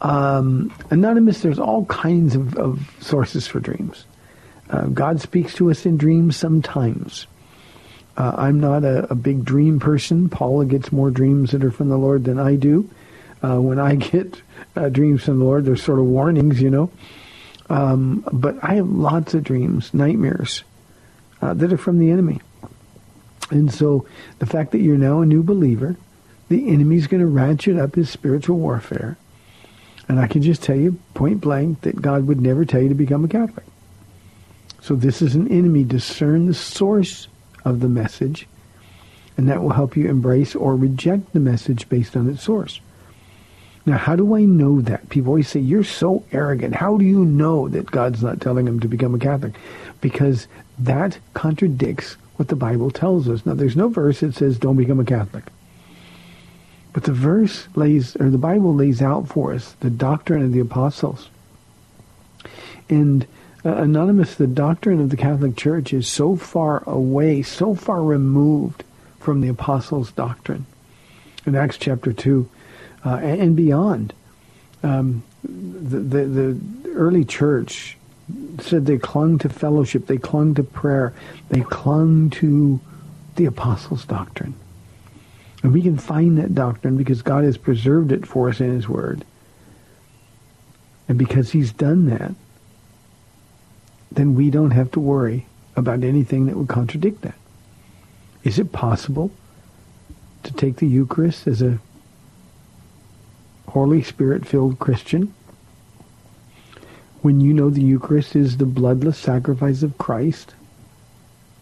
[0.00, 4.04] Um, anonymous, there's all kinds of, of sources for dreams.
[4.74, 7.28] Uh, God speaks to us in dreams sometimes.
[8.16, 10.28] Uh, I'm not a, a, big dream person.
[10.28, 12.90] Paula gets more dreams that are from the Lord than I do.
[13.40, 14.42] Uh, when I get
[14.74, 16.90] uh, dreams from the Lord, they're sort of warnings, you know.
[17.70, 20.64] Um, but I have lots of dreams, nightmares,
[21.40, 22.40] uh, that are from the enemy.
[23.50, 24.08] And so
[24.40, 25.96] the fact that you're now a new believer,
[26.48, 29.18] the enemy's going to ratchet up his spiritual warfare.
[30.08, 32.94] And I can just tell you point blank that God would never tell you to
[32.96, 33.64] become a Catholic.
[34.84, 35.82] So this is an enemy.
[35.82, 37.26] Discern the source
[37.64, 38.46] of the message,
[39.38, 42.82] and that will help you embrace or reject the message based on its source.
[43.86, 45.08] Now, how do I know that?
[45.08, 46.74] People always say, you're so arrogant.
[46.74, 49.54] How do you know that God's not telling him to become a Catholic?
[50.02, 53.46] Because that contradicts what the Bible tells us.
[53.46, 55.44] Now, there's no verse that says don't become a Catholic.
[56.92, 60.60] But the verse lays, or the Bible lays out for us the doctrine of the
[60.60, 61.30] apostles.
[62.90, 63.26] And
[63.64, 68.84] uh, Anonymous, the doctrine of the Catholic Church is so far away, so far removed
[69.20, 70.66] from the apostles' doctrine.
[71.46, 72.48] In Acts chapter 2
[73.04, 74.12] uh, and beyond,
[74.82, 77.96] um, the, the, the early church
[78.60, 81.14] said they clung to fellowship, they clung to prayer,
[81.48, 82.80] they clung to
[83.36, 84.54] the apostles' doctrine.
[85.62, 88.88] And we can find that doctrine because God has preserved it for us in his
[88.88, 89.24] word.
[91.08, 92.34] And because he's done that,
[94.14, 95.46] then we don't have to worry
[95.76, 97.34] about anything that would contradict that.
[98.42, 99.30] Is it possible
[100.42, 101.78] to take the Eucharist as a
[103.68, 105.34] Holy Spirit-filled Christian
[107.22, 110.54] when you know the Eucharist is the bloodless sacrifice of Christ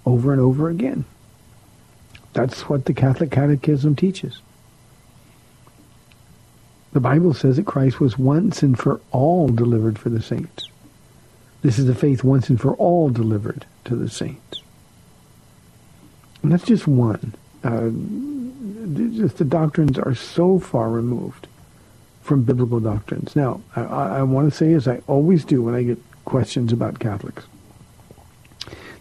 [0.05, 1.05] over and over again?
[2.33, 4.41] That's what the Catholic Catechism teaches.
[6.93, 10.69] The Bible says that Christ was once and for all delivered for the saints.
[11.63, 14.63] This is the faith once and for all delivered to the saints.
[16.43, 17.35] And that's just one.
[17.63, 17.91] Uh,
[19.17, 21.47] just the doctrines are so far removed
[22.21, 23.37] from biblical doctrines.
[23.37, 26.99] Now, I, I want to say, as I always do when I get questions about
[26.99, 27.45] Catholics,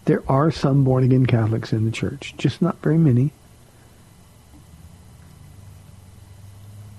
[0.04, 3.32] there are some born-again Catholics in the church, just not very many.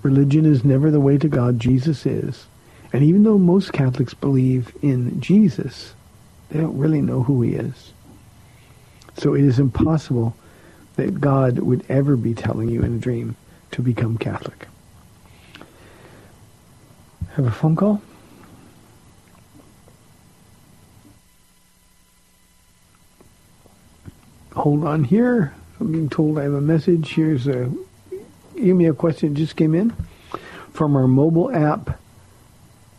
[0.02, 1.58] Religion is never the way to God.
[1.58, 2.46] Jesus is.
[2.94, 5.94] And even though most Catholics believe in Jesus,
[6.48, 7.92] they don't really know who he is.
[9.18, 10.36] So it is impossible
[10.94, 13.34] that God would ever be telling you in a dream
[13.72, 14.68] to become Catholic.
[17.32, 18.00] Have a phone call?
[24.52, 25.52] Hold on here.
[25.80, 27.12] I'm being told I have a message.
[27.12, 27.72] Here's a
[28.56, 29.92] email question just came in
[30.72, 31.98] from our mobile app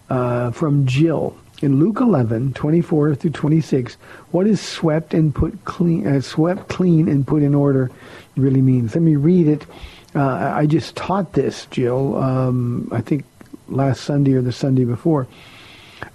[0.10, 3.96] uh, from Jill in Luke 11, 24 through 26,
[4.32, 7.92] what is swept and put clean, uh, swept clean and put in order
[8.36, 8.94] really means?
[8.94, 9.66] Let me read it.
[10.14, 13.26] Uh, I just taught this, Jill, um, I think
[13.68, 15.28] last Sunday or the Sunday before.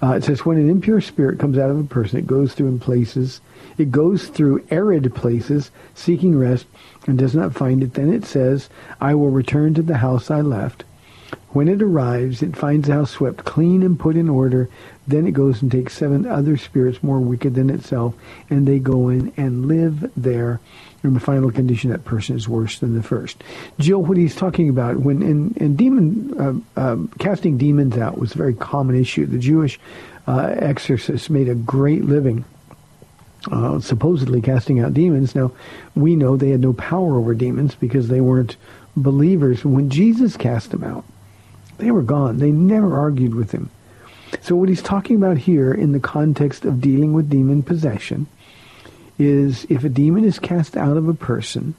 [0.03, 2.69] Uh, it says, when an impure spirit comes out of a person, it goes through
[2.69, 3.41] in places,
[3.77, 6.67] it goes through arid places, seeking rest,
[7.07, 7.95] and does not find it.
[7.95, 8.69] Then it says,
[9.01, 10.85] I will return to the house I left.
[11.53, 14.69] When it arrives, it finds the house swept clean and put in order.
[15.09, 18.15] Then it goes and takes seven other spirits more wicked than itself,
[18.49, 20.61] and they go in and live there.
[21.03, 23.43] In the final condition, that person is worse than the first.
[23.79, 26.39] Jill, what he's talking about when in, demon
[26.77, 29.25] uh, uh, casting demons out was a very common issue.
[29.25, 29.81] The Jewish
[30.29, 32.45] uh, exorcists made a great living.
[33.51, 35.35] Uh, supposedly casting out demons.
[35.35, 35.51] Now,
[35.95, 38.57] we know they had no power over demons because they weren't
[38.95, 39.65] believers.
[39.65, 41.07] When Jesus cast them out,
[41.81, 42.39] they were gone.
[42.39, 43.71] They never argued with him.
[44.43, 48.27] So what he's talking about here in the context of dealing with demon possession
[49.19, 51.75] is if a demon is cast out of a person,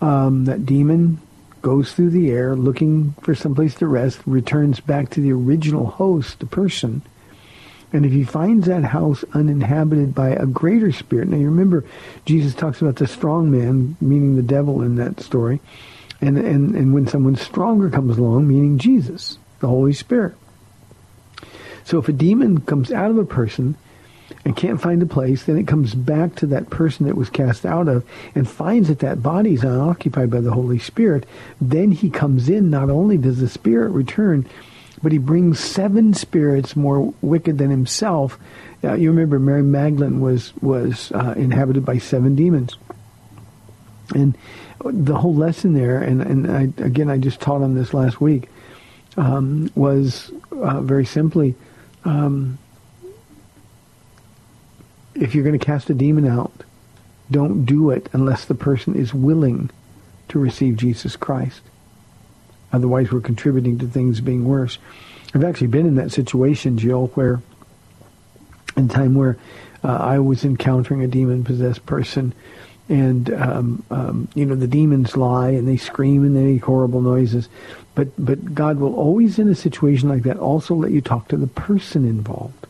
[0.00, 1.20] um, that demon
[1.62, 6.38] goes through the air looking for someplace to rest, returns back to the original host,
[6.40, 7.02] the person,
[7.92, 11.84] and if he finds that house uninhabited by a greater spirit, now you remember
[12.24, 15.60] Jesus talks about the strong man, meaning the devil in that story,
[16.20, 20.34] and, and, and when someone stronger comes along, meaning Jesus, the Holy Spirit.
[21.84, 23.76] So if a demon comes out of a person
[24.44, 27.66] and can't find a place, then it comes back to that person that was cast
[27.66, 28.04] out of
[28.34, 31.26] and finds that that body is unoccupied by the Holy Spirit.
[31.60, 32.70] Then he comes in.
[32.70, 34.46] Not only does the spirit return,
[35.02, 38.38] but he brings seven spirits more wicked than himself.
[38.84, 42.76] Uh, you remember Mary Magdalene was was uh, inhabited by seven demons,
[44.14, 44.36] and
[44.84, 48.48] the whole lesson there, and and I, again I just taught on this last week,
[49.16, 51.54] um, was uh, very simply.
[52.04, 52.58] Um,
[55.14, 56.52] if you're going to cast a demon out,
[57.30, 59.70] don't do it unless the person is willing
[60.28, 61.60] to receive Jesus Christ.
[62.72, 64.78] Otherwise, we're contributing to things being worse.
[65.34, 67.42] I've actually been in that situation, Jill, where
[68.76, 69.36] in time where
[69.82, 72.32] uh, I was encountering a demon-possessed person,
[72.90, 77.00] and um, um, you know the demons lie and they scream and they make horrible
[77.00, 77.48] noises,
[77.94, 81.36] but but God will always, in a situation like that, also let you talk to
[81.36, 82.66] the person involved.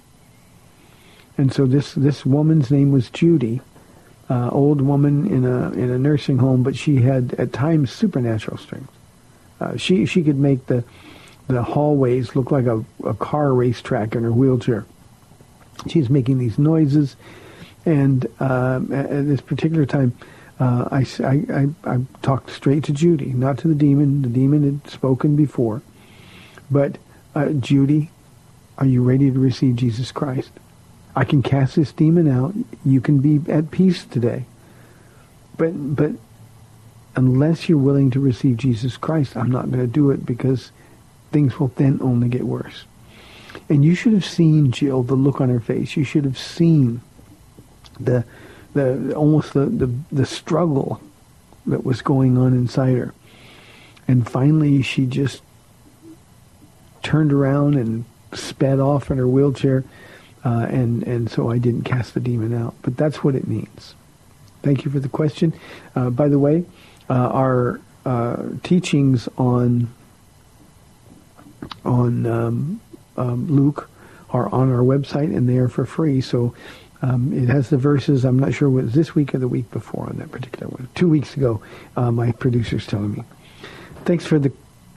[1.39, 3.63] And so this this woman's name was Judy,
[4.29, 8.59] uh, old woman in a in a nursing home, but she had at times supernatural
[8.59, 8.93] strength.
[9.59, 10.85] Uh, she she could make the
[11.49, 14.85] the hallways look like a, a car racetrack in her wheelchair.
[15.89, 17.17] She's making these noises,
[17.85, 20.15] and uh, at, this particular time,
[20.59, 24.23] uh, I, I, I, I talked straight to Judy, not to the demon.
[24.23, 25.83] The demon had spoken before,
[26.71, 26.99] but
[27.35, 28.11] uh, Judy,
[28.79, 30.51] are you ready to receive Jesus Christ?
[31.17, 32.55] I can cast this demon out.
[32.85, 34.45] You can be at peace today.
[35.57, 36.13] But but
[37.17, 40.73] unless you're willing to receive Jesus Christ, I'm not going to do it because
[41.33, 42.85] things will then only get worse.
[43.69, 45.97] And you should have seen Jill the look on her face.
[45.97, 47.03] You should have seen
[48.05, 48.25] the
[48.73, 51.01] the almost the, the, the struggle
[51.67, 53.13] that was going on inside her.
[54.07, 55.43] And finally she just
[57.03, 59.85] turned around and sped off in her wheelchair
[60.45, 62.75] uh, and and so I didn't cast the demon out.
[62.83, 63.95] But that's what it means.
[64.63, 65.53] Thank you for the question.
[65.95, 66.65] Uh, by the way,
[67.09, 69.93] uh, our uh, teachings on
[71.85, 72.81] on um,
[73.17, 73.91] um, Luke
[74.31, 76.21] are on our website, and they are for free.
[76.21, 76.55] So.
[77.03, 78.25] Um, it has the verses.
[78.25, 80.89] I'm not sure what was this week or the week before on that particular one.
[80.95, 81.63] Two weeks ago,
[81.97, 83.25] uh, my producer's telling me.
[84.05, 84.53] Thanks for the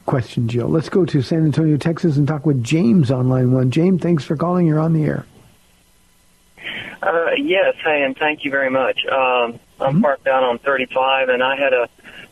[0.05, 0.67] question, Jill.
[0.67, 3.71] Let's go to San Antonio, Texas, and talk with James on line one.
[3.71, 4.67] James, thanks for calling.
[4.67, 5.25] You're on the air.
[7.01, 9.05] Uh, yes, hey, and thank you very much.
[9.05, 10.01] Um, I'm Mhm.
[10.01, 11.89] parked down on 35, and I had a,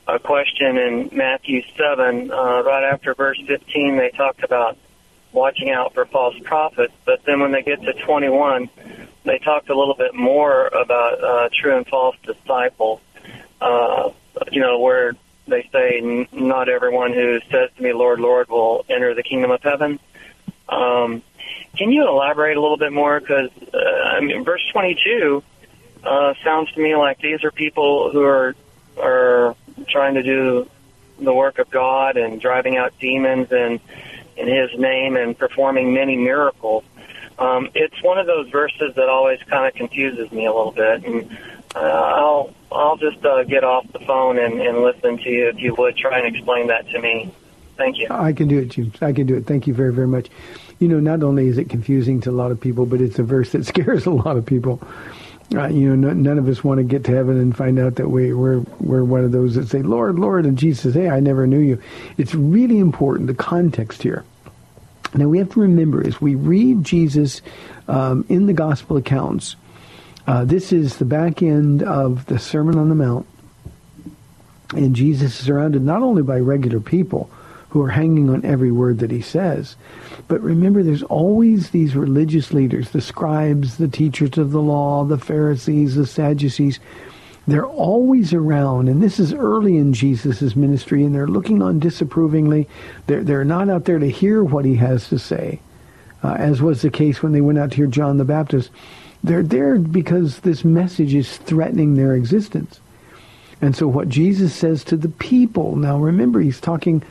[0.07, 2.31] a question in Matthew 7.
[2.31, 4.77] Uh, right after verse 15, they talked about
[5.33, 8.69] watching out for false prophets, but then when they get to 21,
[9.23, 12.99] they talked a little bit more about uh, true and false disciples.
[13.59, 14.09] Uh,
[14.51, 15.13] you know, where
[15.47, 19.61] they say, "Not everyone who says to me, Lord, Lord, will enter the kingdom of
[19.61, 19.99] heaven."
[20.67, 21.21] Um,
[21.77, 23.19] can you elaborate a little bit more?
[23.19, 25.43] Because uh, I mean, verse 22
[26.03, 28.55] uh, sounds to me like these are people who are
[28.97, 29.55] are
[29.87, 30.69] trying to do
[31.19, 33.79] the work of God and driving out demons and
[34.35, 36.83] in His name and performing many miracles.
[37.41, 41.03] Um, it's one of those verses that always kind of confuses me a little bit,
[41.03, 41.37] and
[41.75, 45.59] uh, I'll I'll just uh, get off the phone and, and listen to you if
[45.59, 47.33] you would try and explain that to me.
[47.77, 48.07] Thank you.
[48.11, 49.01] I can do it, James.
[49.01, 49.47] I can do it.
[49.47, 50.29] Thank you very, very much.
[50.77, 53.23] You know, not only is it confusing to a lot of people, but it's a
[53.23, 54.79] verse that scares a lot of people.
[55.55, 58.09] Uh, you know, none of us want to get to heaven and find out that
[58.09, 61.19] we, we're we're one of those that say, "Lord, Lord," and Jesus says, "Hey, I
[61.19, 61.81] never knew you."
[62.17, 64.23] It's really important the context here.
[65.13, 67.41] Now we have to remember as we read Jesus
[67.87, 69.55] um, in the gospel accounts,
[70.27, 73.25] uh, this is the back end of the Sermon on the Mount,
[74.73, 77.29] and Jesus is surrounded not only by regular people
[77.69, 79.75] who are hanging on every word that he says,
[80.27, 85.17] but remember there's always these religious leaders, the scribes, the teachers of the law, the
[85.17, 86.79] Pharisees, the Sadducees.
[87.47, 92.67] They're always around, and this is early in Jesus' ministry, and they're looking on disapprovingly.
[93.07, 95.59] They're, they're not out there to hear what he has to say,
[96.23, 98.69] uh, as was the case when they went out to hear John the Baptist.
[99.23, 102.79] They're there because this message is threatening their existence.
[103.59, 107.03] And so what Jesus says to the people, now remember he's talking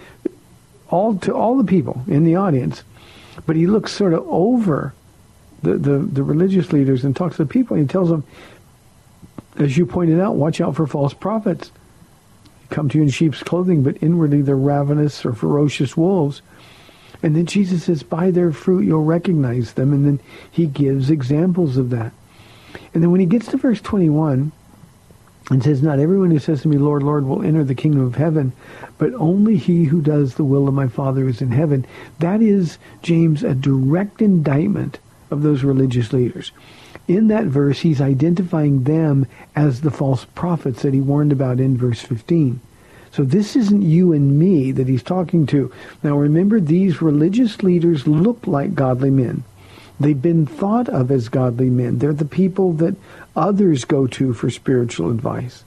[0.89, 2.83] all to all the people in the audience,
[3.47, 4.93] but he looks sort of over
[5.63, 7.77] the, the, the religious leaders and talks to the people.
[7.77, 8.25] And he tells them,
[9.61, 11.71] as you pointed out, watch out for false prophets.
[12.69, 16.43] They come to you in sheep's clothing, but inwardly they're ravenous or ferocious wolves.
[17.23, 19.93] And then Jesus says, by their fruit you'll recognize them.
[19.93, 22.13] And then he gives examples of that.
[22.95, 24.53] And then when he gets to verse 21,
[25.51, 28.15] and says, Not everyone who says to me, Lord, Lord, will enter the kingdom of
[28.15, 28.53] heaven,
[28.99, 31.85] but only he who does the will of my Father is in heaven.
[32.21, 35.01] That is, James, a direct indictment
[35.31, 36.53] of those religious leaders.
[37.11, 41.77] In that verse, he's identifying them as the false prophets that he warned about in
[41.77, 42.61] verse 15.
[43.11, 45.73] So this isn't you and me that he's talking to.
[46.05, 49.43] Now remember, these religious leaders look like godly men.
[49.99, 51.99] They've been thought of as godly men.
[51.99, 52.95] They're the people that
[53.35, 55.65] others go to for spiritual advice.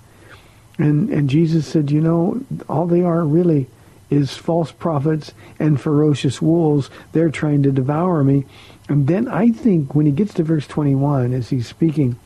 [0.78, 3.68] And, and Jesus said, you know, all they are really
[4.10, 6.90] is false prophets and ferocious wolves.
[7.12, 8.46] They're trying to devour me.
[8.90, 12.18] And then I think when he gets to verse 21, as he's speaking,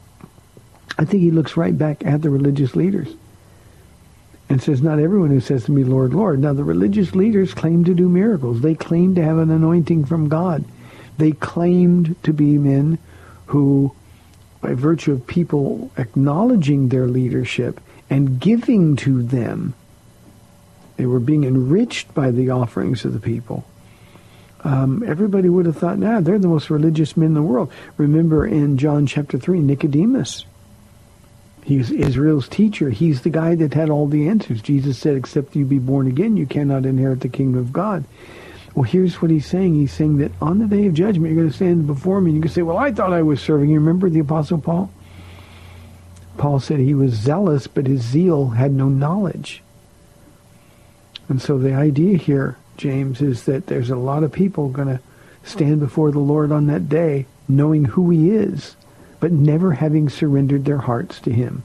[0.98, 3.14] I think he looks right back at the religious leaders
[4.50, 6.40] and says, not everyone who says to me, Lord, Lord.
[6.40, 8.62] Now, the religious leaders claim to do miracles.
[8.62, 10.64] They claim to have an anointing from God.
[11.18, 12.98] They claimed to be men
[13.48, 13.94] who,
[14.62, 19.74] by virtue of people acknowledging their leadership and giving to them,
[20.96, 23.66] they were being enriched by the offerings of the people.
[24.68, 27.72] Um, everybody would have thought, nah, they're the most religious men in the world.
[27.96, 30.44] Remember in John chapter 3, Nicodemus.
[31.64, 32.90] He's Israel's teacher.
[32.90, 34.62] He's the guy that had all the answers.
[34.62, 38.04] Jesus said, except you be born again, you cannot inherit the kingdom of God.
[38.76, 39.76] Well, here's what he's saying.
[39.76, 42.36] He's saying that on the day of judgment, you're going to stand before me and
[42.36, 43.80] you can say, well, I thought I was serving you.
[43.80, 44.92] Remember the Apostle Paul?
[46.38, 49.64] Paul said he was zealous, but his zeal had no knowledge.
[51.30, 55.00] And so the idea here, James, is that there's a lot of people going to
[55.44, 58.76] stand before the Lord on that day knowing who he is,
[59.20, 61.64] but never having surrendered their hearts to him.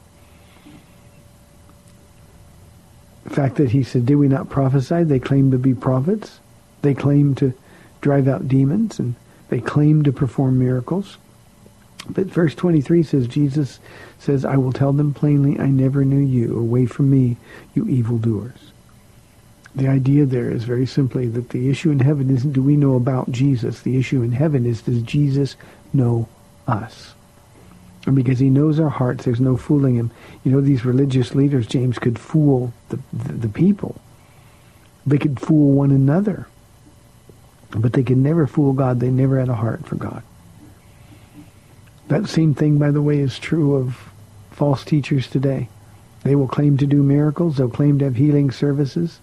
[3.25, 5.03] The fact that he said, did we not prophesy?
[5.03, 6.39] They claim to be prophets.
[6.81, 7.53] They claim to
[8.01, 9.15] drive out demons and
[9.49, 11.17] they claim to perform miracles.
[12.09, 13.79] But verse 23 says, Jesus
[14.19, 16.59] says, I will tell them plainly, I never knew you.
[16.59, 17.37] Away from me,
[17.73, 18.71] you evildoers.
[19.75, 22.95] The idea there is very simply that the issue in heaven isn't do we know
[22.95, 23.81] about Jesus.
[23.81, 25.55] The issue in heaven is does Jesus
[25.93, 26.27] know
[26.67, 27.13] us?
[28.05, 30.11] And because he knows our hearts, there's no fooling him.
[30.43, 33.99] You know, these religious leaders, James, could fool the, the, the people.
[35.05, 36.47] They could fool one another.
[37.71, 38.99] But they could never fool God.
[38.99, 40.21] They never had a heart for God.
[42.09, 43.97] That same thing, by the way, is true of
[44.51, 45.69] false teachers today.
[46.23, 47.57] They will claim to do miracles.
[47.57, 49.19] They'll claim to have healing services.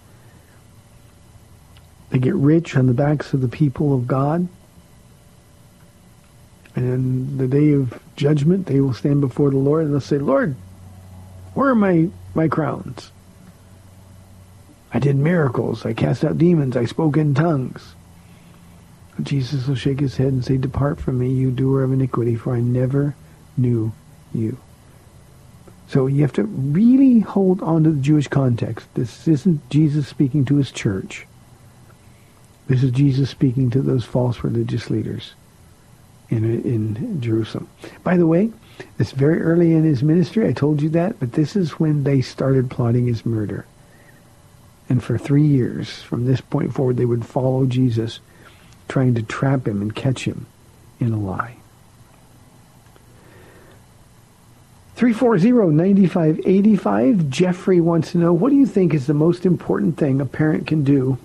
[2.11, 4.47] They get rich on the backs of the people of God.
[6.75, 10.17] And in the day of judgment, they will stand before the Lord and they'll say,
[10.17, 10.55] Lord,
[11.53, 13.11] where are my, my crowns?
[14.93, 15.85] I did miracles.
[15.85, 16.75] I cast out demons.
[16.75, 17.95] I spoke in tongues.
[19.21, 22.53] Jesus will shake his head and say, Depart from me, you doer of iniquity, for
[22.53, 23.15] I never
[23.55, 23.93] knew
[24.33, 24.57] you.
[25.87, 28.87] So you have to really hold on to the Jewish context.
[28.95, 31.27] This isn't Jesus speaking to his church.
[32.71, 35.33] This is Jesus speaking to those false religious leaders
[36.29, 37.67] in, in Jerusalem.
[38.01, 38.49] By the way,
[38.97, 40.47] it's very early in his ministry.
[40.47, 43.65] I told you that, but this is when they started plotting his murder.
[44.87, 48.21] And for three years, from this point forward, they would follow Jesus
[48.87, 50.45] trying to trap him and catch him
[51.01, 51.57] in a lie.
[54.95, 57.27] 340-9585.
[57.27, 60.67] Jeffrey wants to know, what do you think is the most important thing a parent
[60.67, 61.17] can do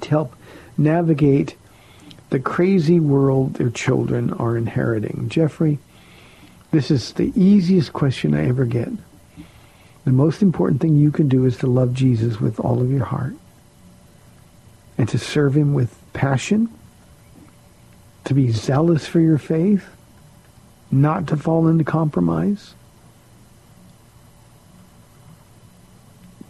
[0.00, 0.36] to help
[0.76, 1.56] navigate
[2.30, 5.28] the crazy world their children are inheriting?
[5.28, 5.78] Jeffrey,
[6.70, 8.88] this is the easiest question I ever get.
[10.04, 13.04] The most important thing you can do is to love Jesus with all of your
[13.04, 13.34] heart
[14.98, 16.68] and to serve him with passion,
[18.24, 19.84] to be zealous for your faith,
[20.90, 22.74] not to fall into compromise.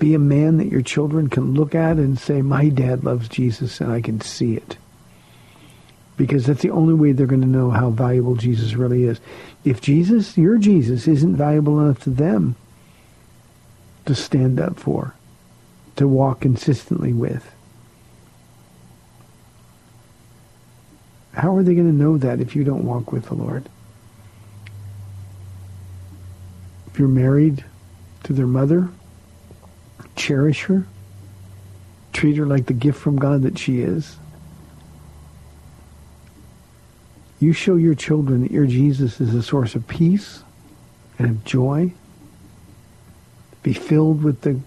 [0.04, 3.80] Be a man that your children can look at and say, my dad loves Jesus
[3.80, 4.76] and I can see it.
[6.18, 9.18] Because that's the only way they're going to know how valuable Jesus really is.
[9.64, 12.54] If Jesus, your Jesus, isn't valuable enough to them
[14.04, 15.14] to stand up for,
[15.96, 17.50] to walk consistently with,
[21.32, 23.70] How are they going to know that if you don't walk with the Lord?
[26.88, 27.64] If you're married
[28.24, 28.90] to their mother,
[30.16, 30.86] cherish her.
[32.12, 34.16] Treat her like the gift from God that she is.
[37.40, 40.42] You show your children that your Jesus is a source of peace
[41.18, 41.92] and of joy.
[43.62, 44.60] Be filled with the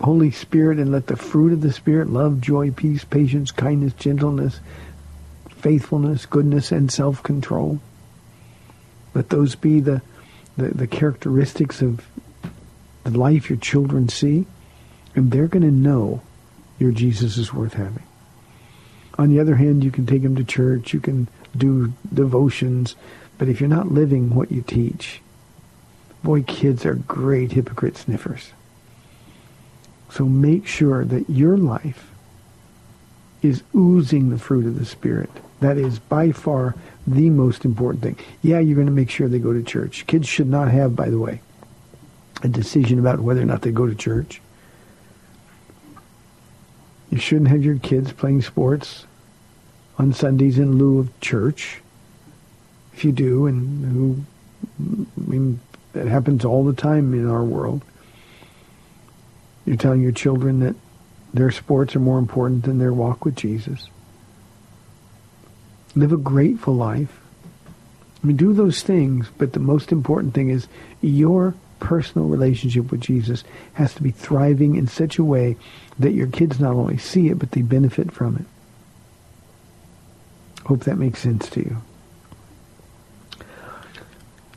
[0.00, 4.60] Holy Spirit and let the fruit of the Spirit, love, joy, peace, patience, kindness, gentleness,
[5.50, 7.80] faithfulness, goodness, and self-control.
[9.14, 10.00] Let those be the,
[10.56, 12.06] the, the characteristics of
[13.04, 14.46] the life your children see,
[15.14, 16.22] and they're going to know
[16.78, 18.02] your Jesus is worth having.
[19.18, 22.96] On the other hand, you can take them to church, you can do devotions,
[23.38, 25.20] but if you're not living what you teach,
[26.22, 28.52] boy, kids are great hypocrite sniffers.
[30.10, 32.10] So make sure that your life
[33.42, 35.30] is oozing the fruit of the Spirit.
[35.60, 36.74] That is by far
[37.06, 38.18] the most important thing.
[38.42, 40.06] Yeah, you're going to make sure they go to church.
[40.06, 41.40] Kids should not have, by the way,
[42.42, 44.40] a decision about whether or not they go to church.
[47.10, 49.04] You shouldn't have your kids playing sports
[49.98, 51.80] on Sundays in lieu of church.
[52.94, 55.60] If you do, and who, I mean,
[55.94, 57.82] it happens all the time in our world.
[59.66, 60.76] You're telling your children that
[61.34, 63.88] their sports are more important than their walk with Jesus.
[65.94, 67.20] Live a grateful life.
[68.22, 70.68] I mean, do those things, but the most important thing is
[71.00, 73.42] your personal relationship with Jesus
[73.74, 75.56] has to be thriving in such a way
[75.98, 78.44] that your kids not only see it, but they benefit from it.
[80.66, 81.82] Hope that makes sense to you.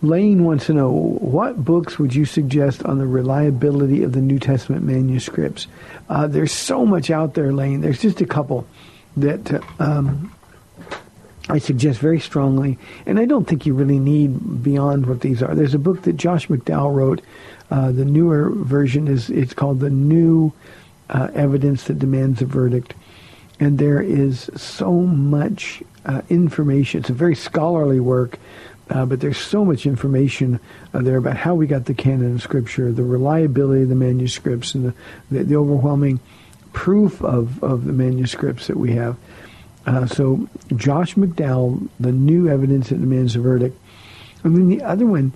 [0.04, 4.38] Lane wants to know, what books would you suggest on the reliability of the New
[4.38, 5.68] Testament manuscripts?
[6.10, 7.80] Uh, there's so much out there, Lane.
[7.80, 8.68] There's just a couple
[9.16, 10.36] that uh, um,
[11.50, 15.54] I suggest very strongly, and I don't think you really need beyond what these are.
[15.54, 17.22] There's a book that Josh McDowell wrote.
[17.70, 20.54] Uh, the newer version is it's called The New
[21.10, 22.94] uh, Evidence That Demands a Verdict.
[23.60, 27.02] And there is so much uh, information.
[27.02, 28.40] It's a very scholarly work
[28.90, 30.60] uh, but there's so much information
[30.94, 34.76] uh, there about how we got the canon of Scripture, the reliability of the manuscripts,
[34.76, 34.94] and the,
[35.32, 36.20] the, the overwhelming
[36.74, 39.16] proof of, of the manuscripts that we have.
[39.86, 43.78] Uh, so Josh McDowell, the new evidence that demands a verdict.
[44.44, 45.34] And then the other one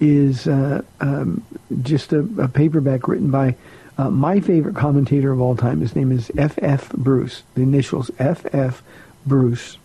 [0.00, 1.42] is uh, um,
[1.82, 3.56] just a, a, paperback written by
[3.96, 5.80] uh, my favorite commentator of all time.
[5.80, 6.58] His name is F.
[6.60, 6.90] F.
[6.92, 7.42] Bruce.
[7.54, 8.44] The initials F.
[8.52, 8.82] F.
[9.24, 9.78] Bruce.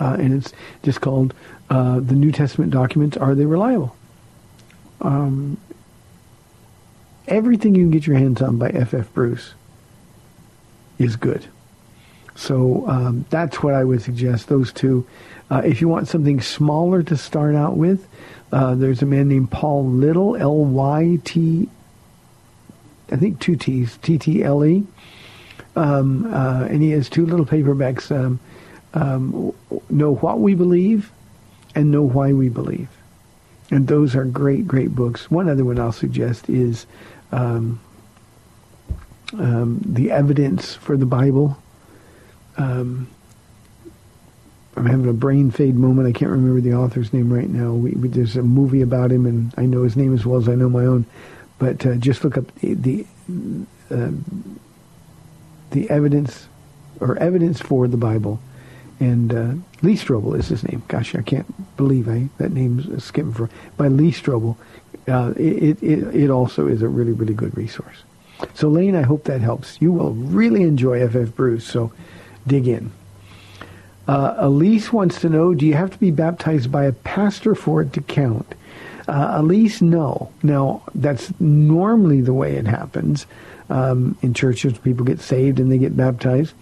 [0.00, 1.34] Uh, and it's just called
[1.70, 3.94] uh, the New Testament documents, are they reliable?
[5.00, 5.58] Um,
[7.26, 8.94] everything you can get your hands on by F.
[8.94, 9.12] F.
[9.12, 9.54] Bruce
[10.98, 11.46] is good.
[12.38, 15.04] So um, that's what I would suggest, those two.
[15.50, 18.06] Uh, if you want something smaller to start out with,
[18.52, 21.68] uh, there's a man named Paul Little, L-Y-T,
[23.10, 24.86] I think two T's, T-T-L-E.
[25.74, 28.38] Um, uh, and he has two little paperbacks, um,
[28.94, 29.52] um,
[29.90, 31.10] Know What We Believe
[31.74, 32.88] and know why we believe.
[33.72, 35.28] And those are great, great books.
[35.28, 36.86] One other one I'll suggest is
[37.32, 37.80] um,
[39.32, 41.60] um, The Evidence for the Bible.
[42.58, 43.08] Um,
[44.76, 46.08] I'm having a brain fade moment.
[46.08, 47.72] I can't remember the author's name right now.
[47.72, 50.48] We, we, there's a movie about him, and I know his name as well as
[50.48, 51.04] I know my own.
[51.58, 53.06] But uh, just look up the the,
[53.90, 54.10] uh,
[55.70, 56.46] the evidence
[57.00, 58.40] or evidence for the Bible,
[59.00, 59.52] and uh,
[59.82, 60.82] Lee Strobel is his name.
[60.86, 64.56] Gosh, I can't believe I that name's skipping for by Lee Strobel.
[65.08, 68.04] Uh, it, it it also is a really really good resource.
[68.54, 69.82] So Lane, I hope that helps.
[69.82, 71.66] You will really enjoy FF Bruce.
[71.66, 71.92] So
[72.48, 72.90] dig in.
[74.06, 77.82] Uh, Elise wants to know: Do you have to be baptized by a pastor for
[77.82, 78.54] it to count?
[79.06, 80.30] Uh, Elise, no.
[80.42, 83.26] Now that's normally the way it happens
[83.70, 84.78] um, in churches.
[84.78, 86.54] People get saved and they get baptized.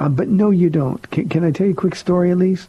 [0.00, 1.10] Uh, but no, you don't.
[1.10, 2.68] Can, can, I tell you a quick story, Elise?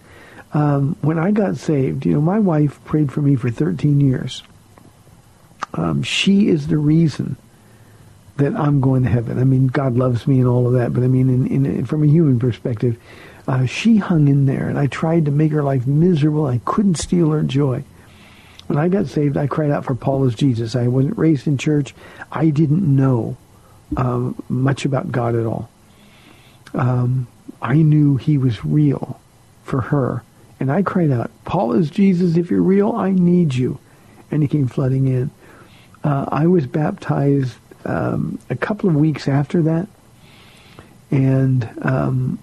[0.54, 4.42] Um, when I got saved, you know, my wife prayed for me for 13 years.
[5.76, 7.38] Um, she is the reason
[8.40, 9.40] that I'm going to heaven.
[9.40, 12.04] I mean, God loves me and all of that, but I mean, in, in, from
[12.04, 12.98] a human perspective,
[13.48, 16.46] uh, she hung in there, and I tried to make her life miserable.
[16.46, 17.84] I couldn't steal her joy.
[18.68, 20.76] When I got saved, I cried out for Paula's Jesus.
[20.76, 21.96] I wasn't raised in church.
[22.32, 23.38] I didn't know
[23.98, 25.70] uh, much about God at all
[26.74, 27.28] um,
[27.62, 29.20] I knew he was real
[29.64, 30.24] for her.
[30.60, 32.38] And I cried out, Paula's Jesus.
[32.38, 33.80] If you're real, I need you.
[34.32, 35.32] And he came flooding in.
[36.04, 39.88] Uh, I was baptized um, a couple of weeks after that.
[41.12, 42.40] And um,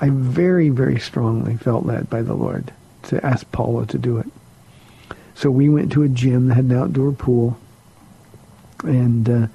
[0.00, 2.72] I very, very strongly felt led by the Lord
[3.04, 4.26] to ask Paula to do it.
[5.34, 7.58] So we went to a gym that had an outdoor pool.
[8.84, 9.46] And uh,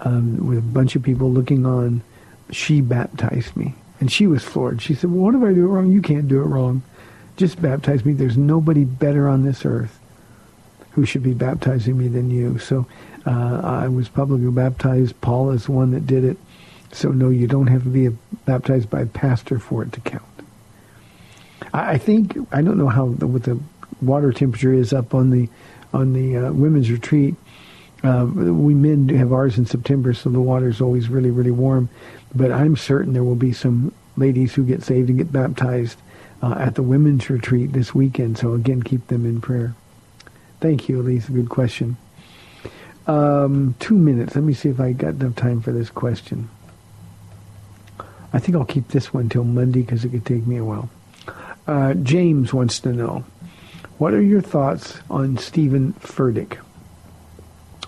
[0.00, 2.02] um, with a bunch of people looking on,
[2.50, 3.74] she baptized me.
[4.00, 4.80] And she was floored.
[4.82, 5.92] She said, well, what if I do it wrong?
[5.92, 6.82] You can't do it wrong.
[7.36, 8.12] Just baptize me.
[8.12, 9.98] There's nobody better on this earth
[10.92, 12.58] who should be baptizing me than you.
[12.58, 12.86] So
[13.26, 15.20] uh, I was publicly baptized.
[15.20, 16.38] Paula is the one that did it.
[16.92, 18.08] So no, you don't have to be
[18.44, 20.24] baptized by a pastor for it to count.
[21.72, 23.60] I, I think, I don't know how, what the
[24.02, 25.48] water temperature is up on the
[25.92, 27.34] on the uh, women's retreat.
[28.02, 31.88] Uh, we men have ours in September, so the water is always really, really warm.
[32.34, 35.98] But I'm certain there will be some ladies who get saved and get baptized
[36.42, 38.38] uh, at the women's retreat this weekend.
[38.38, 39.74] So again, keep them in prayer.
[40.60, 41.28] Thank you, Elise.
[41.28, 41.96] Good question.
[43.06, 44.34] Um, two minutes.
[44.34, 46.48] Let me see if I got enough time for this question.
[48.32, 50.88] I think I'll keep this one till Monday because it could take me a while.
[51.66, 53.24] Uh, James wants to know,
[53.98, 56.58] what are your thoughts on Stephen Furtick?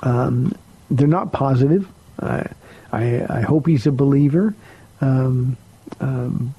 [0.02, 0.54] Um,
[0.90, 1.88] they're not positive.
[2.20, 2.46] I,
[2.92, 4.54] I, hope he's a believer.
[5.00, 5.56] Um,
[6.00, 6.54] um,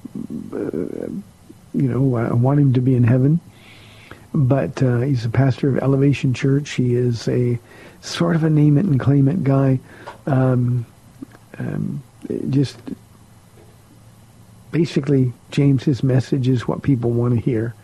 [0.52, 1.08] uh,
[1.72, 3.40] you know, I want him to be in heaven.
[4.34, 6.70] But uh, he's a pastor of Elevation Church.
[6.70, 7.58] He is a
[8.06, 9.80] sort of a name it and claim it guy.
[10.26, 10.86] Um,
[11.58, 12.02] um,
[12.50, 12.76] just
[14.70, 17.74] basically, James's message is what people want to hear.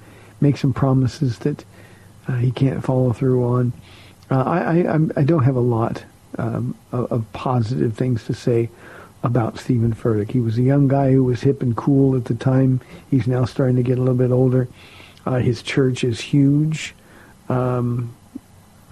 [0.40, 1.64] Make some promises that
[2.28, 3.72] uh, he can't follow through on.
[4.30, 6.04] Uh, I, I, I'm- don't have a lot
[6.38, 8.70] um, of, of positive things to say
[9.22, 10.30] about Stephen Furtick.
[10.30, 12.80] He was a young guy who was hip and cool at the time.
[13.10, 14.66] He's now starting to get a little bit older.
[15.26, 16.94] Uh, his church is huge.
[17.50, 18.14] Um,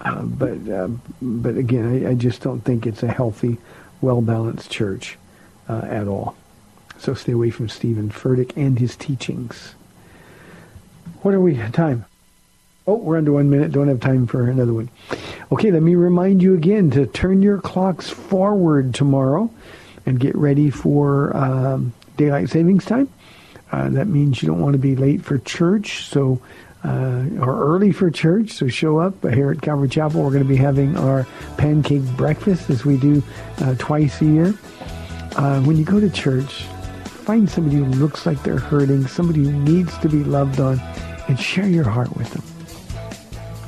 [0.01, 0.89] uh, but uh,
[1.21, 3.57] but again, I, I just don't think it's a healthy,
[4.01, 5.17] well balanced church
[5.67, 6.35] uh, at all.
[6.97, 9.75] So stay away from Stephen Furtick and his teachings.
[11.21, 12.05] What are we time?
[12.87, 13.71] Oh, we're under one minute.
[13.71, 14.89] Don't have time for another one.
[15.51, 19.51] Okay, let me remind you again to turn your clocks forward tomorrow
[20.05, 23.09] and get ready for um, daylight savings time.
[23.71, 26.41] Uh, that means you don't want to be late for church, so
[26.83, 28.51] uh, or early for church.
[28.51, 30.23] So show up here at Calvary Chapel.
[30.23, 31.25] We're going to be having our
[31.57, 33.21] pancake breakfast as we do
[33.59, 34.53] uh, twice a year.
[35.35, 36.63] Uh, when you go to church,
[37.03, 40.79] find somebody who looks like they're hurting, somebody who needs to be loved on,
[41.27, 42.43] and share your heart with them.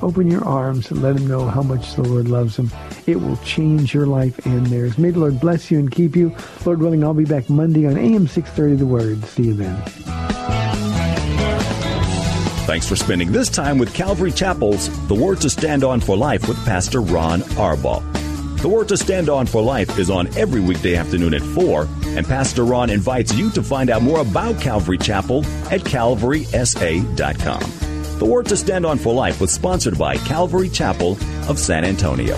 [0.01, 2.71] Open your arms and let them know how much the Lord loves them.
[3.05, 4.97] It will change your life and theirs.
[4.97, 6.35] May the Lord bless you and keep you.
[6.65, 9.23] Lord willing, I'll be back Monday on AM 630 The Word.
[9.25, 10.50] See you then.
[12.71, 16.47] Thanks for spending this time with Calvary Chapel's The Word to Stand On for Life
[16.47, 18.01] with Pastor Ron Arbaugh.
[18.61, 22.25] The Word to Stand On for Life is on every weekday afternoon at 4, and
[22.25, 27.59] Pastor Ron invites you to find out more about Calvary Chapel at calvarysa.com.
[28.19, 31.17] The Word to Stand On for Life was sponsored by Calvary Chapel
[31.49, 32.37] of San Antonio.